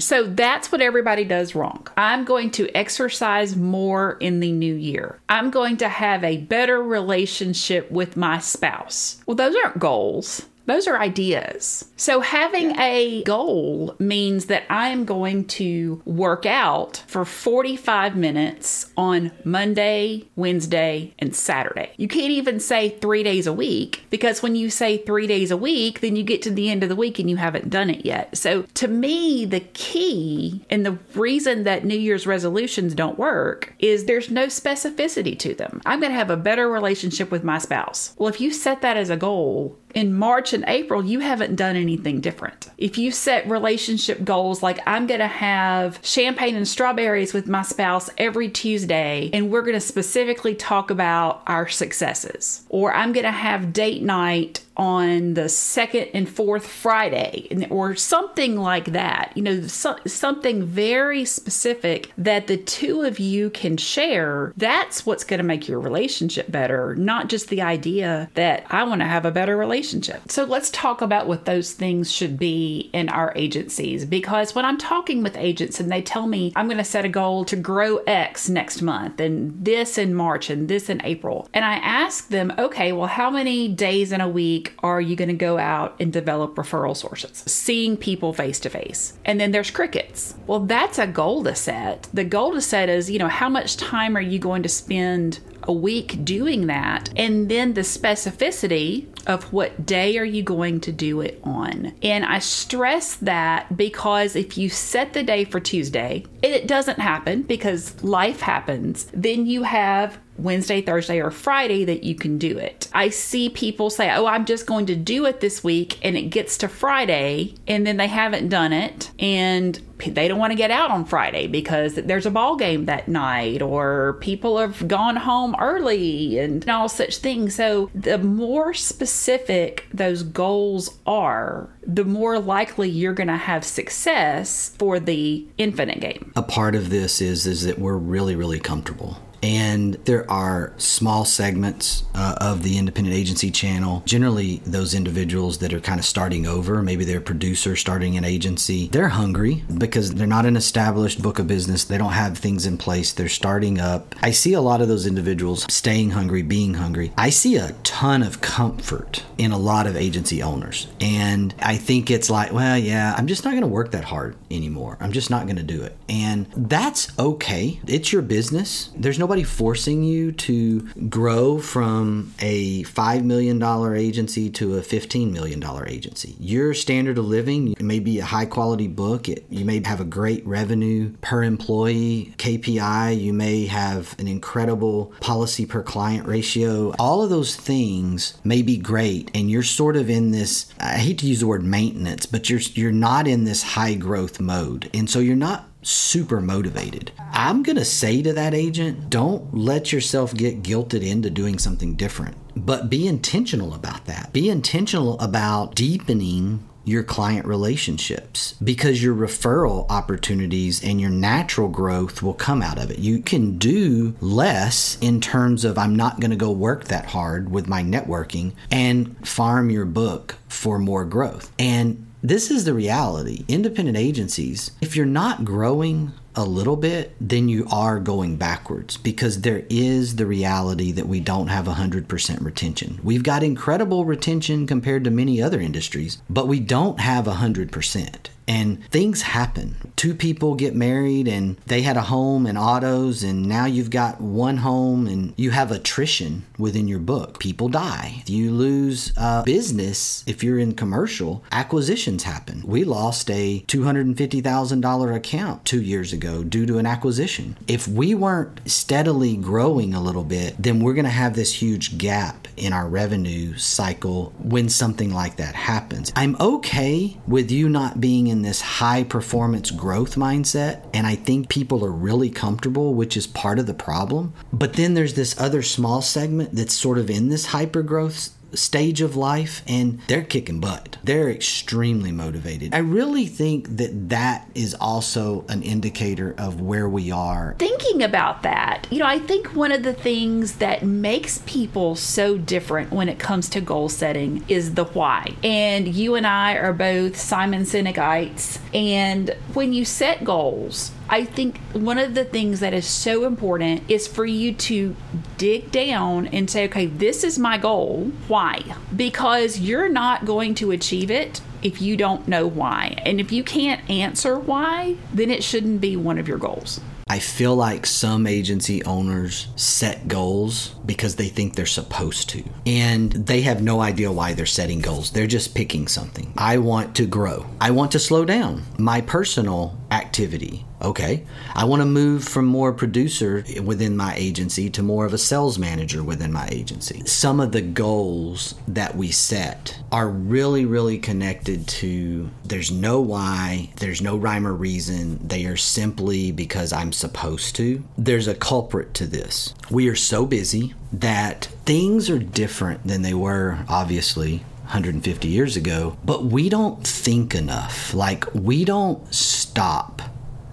So 0.00 0.24
that's 0.24 0.70
what 0.70 0.80
everybody 0.80 1.24
does 1.24 1.54
wrong. 1.54 1.86
I'm 1.96 2.24
going 2.24 2.50
to 2.52 2.68
exercise 2.76 3.56
more 3.56 4.16
in 4.20 4.40
the 4.40 4.52
new 4.52 4.74
year. 4.74 5.18
I'm 5.28 5.50
going 5.50 5.78
to 5.78 5.88
have 5.88 6.22
a 6.24 6.38
better 6.38 6.82
relationship 6.82 7.90
with 7.90 8.16
my 8.16 8.38
spouse. 8.38 9.22
Well, 9.26 9.34
those 9.34 9.56
aren't 9.64 9.78
goals. 9.78 10.46
Those 10.66 10.86
are 10.86 10.98
ideas. 10.98 11.90
So, 11.96 12.20
having 12.20 12.78
a 12.78 13.22
goal 13.24 13.94
means 13.98 14.46
that 14.46 14.64
I 14.70 14.88
am 14.88 15.04
going 15.04 15.44
to 15.46 16.02
work 16.04 16.46
out 16.46 17.02
for 17.06 17.24
45 17.24 18.16
minutes 18.16 18.90
on 18.96 19.30
Monday, 19.44 20.24
Wednesday, 20.36 21.14
and 21.18 21.34
Saturday. 21.34 21.92
You 21.96 22.08
can't 22.08 22.30
even 22.30 22.60
say 22.60 22.90
three 22.90 23.22
days 23.22 23.46
a 23.46 23.52
week 23.52 24.04
because 24.10 24.42
when 24.42 24.56
you 24.56 24.70
say 24.70 24.98
three 24.98 25.26
days 25.26 25.50
a 25.50 25.56
week, 25.56 26.00
then 26.00 26.16
you 26.16 26.22
get 26.22 26.42
to 26.42 26.50
the 26.50 26.70
end 26.70 26.82
of 26.82 26.88
the 26.88 26.96
week 26.96 27.18
and 27.18 27.28
you 27.28 27.36
haven't 27.36 27.70
done 27.70 27.90
it 27.90 28.04
yet. 28.04 28.36
So, 28.36 28.62
to 28.74 28.88
me, 28.88 29.44
the 29.44 29.60
key 29.60 30.64
and 30.70 30.86
the 30.86 30.98
reason 31.14 31.64
that 31.64 31.84
New 31.84 31.98
Year's 31.98 32.26
resolutions 32.26 32.94
don't 32.94 33.18
work 33.18 33.74
is 33.78 34.04
there's 34.04 34.30
no 34.30 34.46
specificity 34.46 35.38
to 35.38 35.54
them. 35.54 35.82
I'm 35.84 36.00
going 36.00 36.12
to 36.12 36.18
have 36.18 36.30
a 36.30 36.36
better 36.36 36.68
relationship 36.68 37.30
with 37.30 37.44
my 37.44 37.58
spouse. 37.58 38.14
Well, 38.18 38.28
if 38.28 38.40
you 38.40 38.50
set 38.50 38.80
that 38.82 38.96
as 38.96 39.10
a 39.10 39.16
goal, 39.16 39.78
in 39.94 40.14
March 40.14 40.52
and 40.52 40.64
April, 40.66 41.04
you 41.04 41.20
haven't 41.20 41.56
done 41.56 41.76
anything 41.76 42.20
different. 42.20 42.70
If 42.78 42.98
you 42.98 43.10
set 43.10 43.48
relationship 43.48 44.24
goals 44.24 44.62
like 44.62 44.80
I'm 44.86 45.06
going 45.06 45.20
to 45.20 45.26
have 45.26 46.00
champagne 46.02 46.56
and 46.56 46.66
strawberries 46.66 47.32
with 47.32 47.46
my 47.46 47.62
spouse 47.62 48.10
every 48.18 48.48
Tuesday, 48.48 49.30
and 49.32 49.50
we're 49.50 49.62
going 49.62 49.74
to 49.74 49.80
specifically 49.80 50.54
talk 50.54 50.90
about 50.90 51.42
our 51.46 51.68
successes, 51.68 52.64
or 52.68 52.92
I'm 52.92 53.12
going 53.12 53.24
to 53.24 53.30
have 53.30 53.72
date 53.72 54.02
night 54.02 54.63
on 54.76 55.34
the 55.34 55.48
second 55.48 56.08
and 56.14 56.28
fourth 56.28 56.66
Friday, 56.66 57.48
or 57.70 57.94
something 57.94 58.56
like 58.56 58.86
that. 58.92 59.32
You 59.34 59.42
know, 59.42 59.62
so, 59.62 59.96
something 60.06 60.64
very 60.64 61.24
specific 61.24 62.12
that 62.18 62.46
the 62.46 62.56
two 62.56 63.02
of 63.02 63.18
you 63.18 63.50
can 63.50 63.76
share. 63.76 64.52
That's 64.56 65.06
what's 65.06 65.24
going 65.24 65.38
to 65.38 65.44
make 65.44 65.68
your 65.68 65.80
relationship 65.80 66.50
better, 66.50 66.94
not 66.96 67.28
just 67.28 67.48
the 67.48 67.62
idea 67.62 68.30
that 68.34 68.66
I 68.70 68.84
want 68.84 69.00
to 69.00 69.06
have 69.06 69.24
a 69.24 69.30
better 69.30 69.56
relationship. 69.56 70.22
So 70.30 70.44
let's 70.44 70.70
talk 70.70 71.00
about 71.00 71.26
what 71.26 71.44
those 71.44 71.72
things 71.72 72.10
should 72.10 72.38
be 72.38 72.90
in 72.92 73.08
our 73.08 73.32
agencies. 73.36 74.04
Because 74.04 74.54
when 74.54 74.64
I'm 74.64 74.78
talking 74.78 75.22
with 75.22 75.36
agents 75.36 75.80
and 75.80 75.90
they 75.90 76.02
tell 76.02 76.26
me 76.26 76.52
I'm 76.56 76.66
going 76.66 76.78
to 76.78 76.84
set 76.84 77.04
a 77.04 77.08
goal 77.08 77.44
to 77.46 77.56
grow 77.56 77.98
X 77.98 78.48
next 78.48 78.82
month, 78.82 79.20
and 79.20 79.64
this 79.64 79.98
in 79.98 80.14
March, 80.14 80.50
and 80.50 80.68
this 80.68 80.88
in 80.88 81.00
April, 81.04 81.48
and 81.52 81.64
I 81.64 81.74
ask 81.74 82.28
them, 82.28 82.52
okay, 82.58 82.92
well, 82.92 83.06
how 83.06 83.30
many 83.30 83.68
days 83.68 84.12
in 84.12 84.20
a 84.20 84.28
week? 84.28 84.63
Week 84.64 84.74
are 84.82 85.00
you 85.00 85.16
going 85.16 85.28
to 85.28 85.34
go 85.34 85.58
out 85.58 85.96
and 86.00 86.12
develop 86.12 86.54
referral 86.54 86.96
sources, 86.96 87.42
seeing 87.46 87.96
people 87.96 88.32
face 88.32 88.60
to 88.60 88.70
face? 88.70 89.18
And 89.24 89.40
then 89.40 89.52
there's 89.52 89.70
crickets. 89.70 90.34
Well, 90.46 90.60
that's 90.60 90.98
a 90.98 91.06
goal 91.06 91.44
to 91.44 91.54
set. 91.54 92.08
The 92.12 92.24
goal 92.24 92.52
to 92.52 92.60
set 92.60 92.88
is, 92.88 93.10
you 93.10 93.18
know, 93.18 93.28
how 93.28 93.48
much 93.48 93.76
time 93.76 94.16
are 94.16 94.20
you 94.20 94.38
going 94.38 94.62
to 94.62 94.68
spend 94.68 95.40
a 95.64 95.72
week 95.72 96.24
doing 96.24 96.66
that? 96.66 97.10
And 97.16 97.48
then 97.48 97.74
the 97.74 97.82
specificity 97.82 99.06
of 99.26 99.52
what 99.52 99.86
day 99.86 100.18
are 100.18 100.24
you 100.24 100.42
going 100.42 100.80
to 100.80 100.92
do 100.92 101.20
it 101.20 101.40
on. 101.44 101.94
And 102.02 102.24
I 102.24 102.38
stress 102.40 103.16
that 103.16 103.74
because 103.74 104.36
if 104.36 104.58
you 104.58 104.68
set 104.68 105.14
the 105.14 105.22
day 105.22 105.44
for 105.44 105.60
Tuesday, 105.60 106.24
it 106.42 106.68
doesn't 106.68 106.98
happen 106.98 107.42
because 107.42 108.02
life 108.04 108.40
happens, 108.40 109.06
then 109.14 109.46
you 109.46 109.62
have 109.62 110.18
Wednesday, 110.36 110.82
Thursday, 110.82 111.20
or 111.20 111.30
Friday 111.30 111.84
that 111.84 112.04
you 112.04 112.14
can 112.14 112.38
do 112.38 112.58
it. 112.58 112.88
I 112.92 113.08
see 113.08 113.48
people 113.48 113.90
say, 113.90 114.10
Oh, 114.12 114.26
I'm 114.26 114.44
just 114.44 114.66
going 114.66 114.86
to 114.86 114.96
do 114.96 115.26
it 115.26 115.40
this 115.40 115.62
week, 115.62 115.98
and 116.02 116.16
it 116.16 116.30
gets 116.30 116.58
to 116.58 116.68
Friday, 116.68 117.54
and 117.66 117.86
then 117.86 117.96
they 117.96 118.08
haven't 118.08 118.48
done 118.48 118.72
it, 118.72 119.10
and 119.18 119.80
they 119.98 120.28
don't 120.28 120.38
want 120.38 120.50
to 120.50 120.56
get 120.56 120.70
out 120.70 120.90
on 120.90 121.04
Friday 121.04 121.46
because 121.46 121.94
there's 121.94 122.26
a 122.26 122.30
ball 122.30 122.56
game 122.56 122.86
that 122.86 123.08
night, 123.08 123.62
or 123.62 124.18
people 124.20 124.58
have 124.58 124.86
gone 124.88 125.16
home 125.16 125.54
early, 125.60 126.38
and 126.38 126.68
all 126.68 126.88
such 126.88 127.18
things. 127.18 127.54
So, 127.54 127.90
the 127.94 128.18
more 128.18 128.74
specific 128.74 129.86
those 129.92 130.22
goals 130.22 130.98
are, 131.06 131.68
the 131.86 132.04
more 132.04 132.38
likely 132.38 132.90
you're 132.90 133.14
going 133.14 133.28
to 133.28 133.36
have 133.36 133.64
success 133.64 134.74
for 134.78 134.98
the 134.98 135.46
infinite 135.58 136.00
game. 136.00 136.32
A 136.36 136.42
part 136.42 136.74
of 136.74 136.90
this 136.90 137.20
is 137.20 137.46
is 137.46 137.64
that 137.64 137.78
we're 137.78 137.96
really 137.96 138.36
really 138.36 138.60
comfortable 138.60 139.18
and 139.44 139.94
there 140.06 140.28
are 140.30 140.72
small 140.78 141.26
segments 141.26 142.04
uh, 142.14 142.34
of 142.40 142.62
the 142.62 142.78
independent 142.78 143.14
agency 143.14 143.50
channel. 143.50 144.02
Generally, 144.06 144.62
those 144.64 144.94
individuals 144.94 145.58
that 145.58 145.74
are 145.74 145.80
kind 145.80 146.00
of 146.00 146.06
starting 146.06 146.46
over, 146.46 146.82
maybe 146.82 147.04
they're 147.04 147.18
a 147.18 147.20
producer 147.20 147.76
starting 147.76 148.16
an 148.16 148.24
agency, 148.24 148.88
they're 148.88 149.08
hungry 149.08 149.62
because 149.76 150.14
they're 150.14 150.26
not 150.26 150.46
an 150.46 150.56
established 150.56 151.20
book 151.20 151.38
of 151.38 151.46
business. 151.46 151.84
They 151.84 151.98
don't 151.98 152.12
have 152.12 152.38
things 152.38 152.64
in 152.64 152.78
place. 152.78 153.12
They're 153.12 153.28
starting 153.28 153.78
up. 153.78 154.14
I 154.22 154.30
see 154.30 154.54
a 154.54 154.62
lot 154.62 154.80
of 154.80 154.88
those 154.88 155.06
individuals 155.06 155.66
staying 155.68 156.12
hungry, 156.12 156.40
being 156.40 156.72
hungry. 156.72 157.12
I 157.18 157.28
see 157.28 157.56
a 157.56 157.72
ton 157.82 158.22
of 158.22 158.40
comfort 158.40 159.24
in 159.36 159.52
a 159.52 159.58
lot 159.58 159.86
of 159.86 159.94
agency 159.94 160.42
owners. 160.42 160.86
And 161.02 161.54
I 161.58 161.76
think 161.76 162.10
it's 162.10 162.30
like, 162.30 162.50
well, 162.50 162.78
yeah, 162.78 163.14
I'm 163.18 163.26
just 163.26 163.44
not 163.44 163.50
going 163.50 163.60
to 163.60 163.66
work 163.66 163.90
that 163.90 164.04
hard 164.04 164.36
anymore. 164.50 164.96
I'm 165.00 165.12
just 165.12 165.28
not 165.28 165.44
going 165.44 165.56
to 165.56 165.62
do 165.62 165.82
it. 165.82 165.94
And 166.08 166.46
that's 166.56 167.16
okay. 167.18 167.80
It's 167.86 168.10
your 168.10 168.22
business. 168.22 168.90
There's 168.96 169.18
nobody 169.18 169.33
nobody 169.34 169.42
forcing 169.42 170.04
you 170.04 170.30
to 170.30 170.80
grow 171.08 171.58
from 171.58 172.32
a 172.38 172.84
$5 172.84 173.24
million 173.24 173.60
agency 173.96 174.48
to 174.48 174.76
a 174.76 174.80
$15 174.80 175.32
million 175.32 175.60
agency. 175.88 176.36
Your 176.38 176.72
standard 176.72 177.18
of 177.18 177.24
living 177.24 177.74
may 177.80 177.98
be 177.98 178.20
a 178.20 178.24
high 178.24 178.46
quality 178.46 178.86
book, 178.86 179.28
it, 179.28 179.44
you 179.50 179.64
may 179.64 179.82
have 179.84 180.00
a 180.00 180.04
great 180.04 180.46
revenue 180.46 181.12
per 181.20 181.42
employee 181.42 182.32
KPI, 182.38 183.20
you 183.20 183.32
may 183.32 183.66
have 183.66 184.14
an 184.20 184.28
incredible 184.28 185.12
policy 185.20 185.66
per 185.66 185.82
client 185.82 186.28
ratio. 186.28 186.94
All 186.96 187.20
of 187.20 187.30
those 187.30 187.56
things 187.56 188.38
may 188.44 188.62
be 188.62 188.76
great, 188.76 189.32
and 189.34 189.50
you're 189.50 189.64
sort 189.64 189.96
of 189.96 190.08
in 190.08 190.30
this 190.30 190.72
I 190.78 190.98
hate 190.98 191.18
to 191.18 191.26
use 191.26 191.40
the 191.40 191.48
word 191.48 191.64
maintenance, 191.64 192.24
but 192.24 192.48
you're, 192.48 192.60
you're 192.60 192.92
not 192.92 193.26
in 193.26 193.42
this 193.42 193.64
high 193.64 193.94
growth 193.94 194.40
mode. 194.40 194.90
And 194.94 195.10
so 195.10 195.18
you're 195.18 195.34
not 195.34 195.68
super 195.86 196.40
motivated. 196.40 197.12
I'm 197.32 197.62
going 197.62 197.76
to 197.76 197.84
say 197.84 198.22
to 198.22 198.32
that 198.32 198.54
agent, 198.54 199.10
don't 199.10 199.54
let 199.54 199.92
yourself 199.92 200.34
get 200.34 200.62
guilted 200.62 201.06
into 201.06 201.30
doing 201.30 201.58
something 201.58 201.94
different, 201.94 202.36
but 202.56 202.90
be 202.90 203.06
intentional 203.06 203.74
about 203.74 204.06
that. 204.06 204.32
Be 204.32 204.48
intentional 204.48 205.18
about 205.20 205.74
deepening 205.74 206.68
your 206.84 207.02
client 207.02 207.46
relationships 207.46 208.52
because 208.62 209.02
your 209.02 209.14
referral 209.14 209.86
opportunities 209.88 210.84
and 210.84 211.00
your 211.00 211.10
natural 211.10 211.68
growth 211.68 212.22
will 212.22 212.34
come 212.34 212.62
out 212.62 212.78
of 212.78 212.90
it. 212.90 212.98
You 212.98 213.20
can 213.20 213.58
do 213.58 214.14
less 214.20 214.98
in 215.00 215.20
terms 215.20 215.64
of 215.64 215.78
I'm 215.78 215.96
not 215.96 216.20
going 216.20 216.30
to 216.30 216.36
go 216.36 216.50
work 216.50 216.84
that 216.84 217.06
hard 217.06 217.50
with 217.50 217.68
my 217.68 217.82
networking 217.82 218.52
and 218.70 219.26
farm 219.26 219.70
your 219.70 219.86
book 219.86 220.36
for 220.48 220.78
more 220.78 221.04
growth. 221.04 221.50
And 221.58 222.06
this 222.24 222.50
is 222.50 222.64
the 222.64 222.72
reality. 222.72 223.44
Independent 223.48 223.98
agencies, 223.98 224.70
if 224.80 224.96
you're 224.96 225.04
not 225.04 225.44
growing 225.44 226.12
a 226.34 226.42
little 226.42 226.76
bit, 226.76 227.14
then 227.20 227.50
you 227.50 227.66
are 227.70 228.00
going 228.00 228.36
backwards 228.36 228.96
because 228.96 229.42
there 229.42 229.64
is 229.68 230.16
the 230.16 230.24
reality 230.24 230.90
that 230.92 231.06
we 231.06 231.20
don't 231.20 231.48
have 231.48 231.66
100% 231.66 232.42
retention. 232.42 232.98
We've 233.02 233.22
got 233.22 233.42
incredible 233.42 234.06
retention 234.06 234.66
compared 234.66 235.04
to 235.04 235.10
many 235.10 235.42
other 235.42 235.60
industries, 235.60 236.22
but 236.30 236.48
we 236.48 236.60
don't 236.60 236.98
have 236.98 237.26
100%. 237.26 238.28
And 238.46 238.84
things 238.90 239.22
happen. 239.22 239.76
Two 239.96 240.14
people 240.14 240.54
get 240.54 240.74
married 240.74 241.28
and 241.28 241.56
they 241.66 241.82
had 241.82 241.96
a 241.96 242.02
home 242.02 242.46
and 242.46 242.58
autos, 242.58 243.22
and 243.22 243.46
now 243.46 243.64
you've 243.64 243.90
got 243.90 244.20
one 244.20 244.58
home 244.58 245.06
and 245.06 245.32
you 245.36 245.50
have 245.50 245.70
attrition 245.70 246.44
within 246.58 246.88
your 246.88 246.98
book. 246.98 247.38
People 247.38 247.68
die. 247.68 248.22
You 248.26 248.50
lose 248.50 249.12
a 249.16 249.42
business 249.44 250.24
if 250.26 250.44
you're 250.44 250.58
in 250.58 250.74
commercial, 250.74 251.42
acquisitions 251.52 252.24
happen. 252.24 252.62
We 252.66 252.84
lost 252.84 253.30
a 253.30 253.64
$250,000 253.66 255.16
account 255.16 255.64
two 255.64 255.82
years 255.82 256.12
ago 256.12 256.44
due 256.44 256.66
to 256.66 256.78
an 256.78 256.86
acquisition. 256.86 257.56
If 257.66 257.88
we 257.88 258.14
weren't 258.14 258.60
steadily 258.70 259.36
growing 259.36 259.94
a 259.94 260.02
little 260.02 260.24
bit, 260.24 260.56
then 260.58 260.80
we're 260.80 260.94
going 260.94 261.04
to 261.04 261.10
have 261.10 261.34
this 261.34 261.54
huge 261.54 261.98
gap 261.98 262.48
in 262.56 262.72
our 262.72 262.88
revenue 262.88 263.56
cycle 263.56 264.32
when 264.38 264.68
something 264.68 265.12
like 265.12 265.36
that 265.36 265.54
happens. 265.54 266.12
I'm 266.14 266.36
okay 266.40 267.16
with 267.26 267.50
you 267.50 267.68
not 267.68 268.00
being 268.00 268.26
in 268.28 268.33
this 268.42 268.60
high 268.60 269.04
performance 269.04 269.70
growth 269.70 270.16
mindset, 270.16 270.84
and 270.92 271.06
I 271.06 271.14
think 271.14 271.48
people 271.48 271.84
are 271.84 271.90
really 271.90 272.30
comfortable, 272.30 272.94
which 272.94 273.16
is 273.16 273.26
part 273.26 273.58
of 273.58 273.66
the 273.66 273.74
problem. 273.74 274.32
But 274.52 274.74
then 274.74 274.94
there's 274.94 275.14
this 275.14 275.38
other 275.40 275.62
small 275.62 276.02
segment 276.02 276.54
that's 276.54 276.74
sort 276.74 276.98
of 276.98 277.10
in 277.10 277.28
this 277.28 277.46
hyper 277.46 277.82
growth 277.82 278.30
stage 278.56 279.00
of 279.00 279.16
life 279.16 279.62
and 279.66 280.00
they're 280.08 280.22
kicking 280.22 280.60
butt. 280.60 280.98
They're 281.04 281.30
extremely 281.30 282.12
motivated. 282.12 282.74
I 282.74 282.78
really 282.78 283.26
think 283.26 283.76
that 283.76 284.08
that 284.10 284.48
is 284.54 284.74
also 284.74 285.44
an 285.48 285.62
indicator 285.62 286.34
of 286.38 286.60
where 286.60 286.88
we 286.88 287.10
are. 287.10 287.56
Thinking 287.58 288.02
about 288.02 288.42
that, 288.42 288.86
you 288.90 288.98
know, 288.98 289.06
I 289.06 289.18
think 289.18 289.54
one 289.54 289.72
of 289.72 289.82
the 289.82 289.94
things 289.94 290.56
that 290.56 290.82
makes 290.82 291.42
people 291.46 291.94
so 291.96 292.38
different 292.38 292.90
when 292.92 293.08
it 293.08 293.18
comes 293.18 293.48
to 293.50 293.60
goal 293.60 293.88
setting 293.88 294.44
is 294.48 294.74
the 294.74 294.84
why. 294.84 295.34
And 295.42 295.94
you 295.94 296.14
and 296.14 296.26
I 296.26 296.54
are 296.56 296.72
both 296.72 297.16
Simon 297.16 297.62
Sinekites. 297.62 298.58
And 298.72 299.36
when 299.52 299.72
you 299.72 299.84
set 299.84 300.24
goals, 300.24 300.92
I 301.08 301.24
think 301.24 301.58
one 301.72 301.98
of 301.98 302.14
the 302.14 302.24
things 302.24 302.60
that 302.60 302.72
is 302.72 302.86
so 302.86 303.24
important 303.24 303.88
is 303.90 304.08
for 304.08 304.24
you 304.24 304.54
to 304.54 304.96
dig 305.36 305.70
down 305.70 306.26
and 306.28 306.50
say, 306.50 306.64
okay, 306.64 306.86
this 306.86 307.24
is 307.24 307.38
my 307.38 307.58
goal. 307.58 308.10
Why? 308.26 308.62
Because 308.94 309.60
you're 309.60 309.88
not 309.88 310.24
going 310.24 310.54
to 310.56 310.70
achieve 310.70 311.10
it 311.10 311.42
if 311.62 311.82
you 311.82 311.96
don't 311.96 312.26
know 312.26 312.46
why. 312.46 313.00
And 313.04 313.20
if 313.20 313.32
you 313.32 313.44
can't 313.44 313.88
answer 313.90 314.38
why, 314.38 314.96
then 315.12 315.30
it 315.30 315.44
shouldn't 315.44 315.80
be 315.80 315.96
one 315.96 316.18
of 316.18 316.26
your 316.26 316.38
goals. 316.38 316.80
I 317.08 317.18
feel 317.18 317.54
like 317.54 317.86
some 317.86 318.26
agency 318.26 318.82
owners 318.84 319.48
set 319.56 320.08
goals 320.08 320.74
because 320.86 321.16
they 321.16 321.28
think 321.28 321.54
they're 321.54 321.66
supposed 321.66 322.28
to. 322.30 322.42
And 322.66 323.12
they 323.12 323.42
have 323.42 323.62
no 323.62 323.80
idea 323.80 324.10
why 324.10 324.32
they're 324.32 324.46
setting 324.46 324.80
goals. 324.80 325.10
They're 325.10 325.26
just 325.26 325.54
picking 325.54 325.86
something. 325.86 326.32
I 326.36 326.58
want 326.58 326.96
to 326.96 327.06
grow. 327.06 327.46
I 327.60 327.70
want 327.72 327.92
to 327.92 327.98
slow 327.98 328.24
down 328.24 328.62
my 328.78 329.00
personal 329.00 329.78
activity. 329.90 330.64
Okay. 330.82 331.24
I 331.54 331.64
want 331.64 331.80
to 331.80 331.86
move 331.86 332.24
from 332.24 332.44
more 332.44 332.72
producer 332.72 333.44
within 333.62 333.96
my 333.96 334.14
agency 334.16 334.68
to 334.70 334.82
more 334.82 335.06
of 335.06 335.14
a 335.14 335.18
sales 335.18 335.58
manager 335.58 336.02
within 336.02 336.32
my 336.32 336.46
agency. 336.50 337.02
Some 337.06 337.40
of 337.40 337.52
the 337.52 337.62
goals 337.62 338.54
that 338.68 338.94
we 338.96 339.10
set 339.10 339.78
are 339.90 340.08
really, 340.08 340.66
really 340.66 340.98
connected 340.98 341.66
to 341.68 342.28
there's 342.44 342.70
no 342.70 343.00
why, 343.00 343.70
there's 343.76 344.02
no 344.02 344.16
rhyme 344.16 344.46
or 344.46 344.52
reason. 344.52 345.26
They 345.26 345.46
are 345.46 345.56
simply 345.56 346.32
because 346.32 346.72
I'm 346.72 346.92
supposed 347.04 347.54
to. 347.56 347.84
There's 347.98 348.26
a 348.26 348.34
culprit 348.34 348.94
to 348.94 349.06
this. 349.06 349.52
We 349.70 349.88
are 349.88 349.94
so 349.94 350.24
busy 350.24 350.72
that 350.90 351.44
things 351.66 352.08
are 352.08 352.18
different 352.18 352.86
than 352.86 353.02
they 353.02 353.12
were, 353.12 353.58
obviously, 353.68 354.38
150 354.62 355.28
years 355.28 355.54
ago, 355.54 355.98
but 356.02 356.24
we 356.24 356.48
don't 356.48 356.82
think 356.86 357.34
enough. 357.34 357.92
Like, 357.92 358.24
we 358.32 358.64
don't 358.64 359.14
stop 359.14 360.00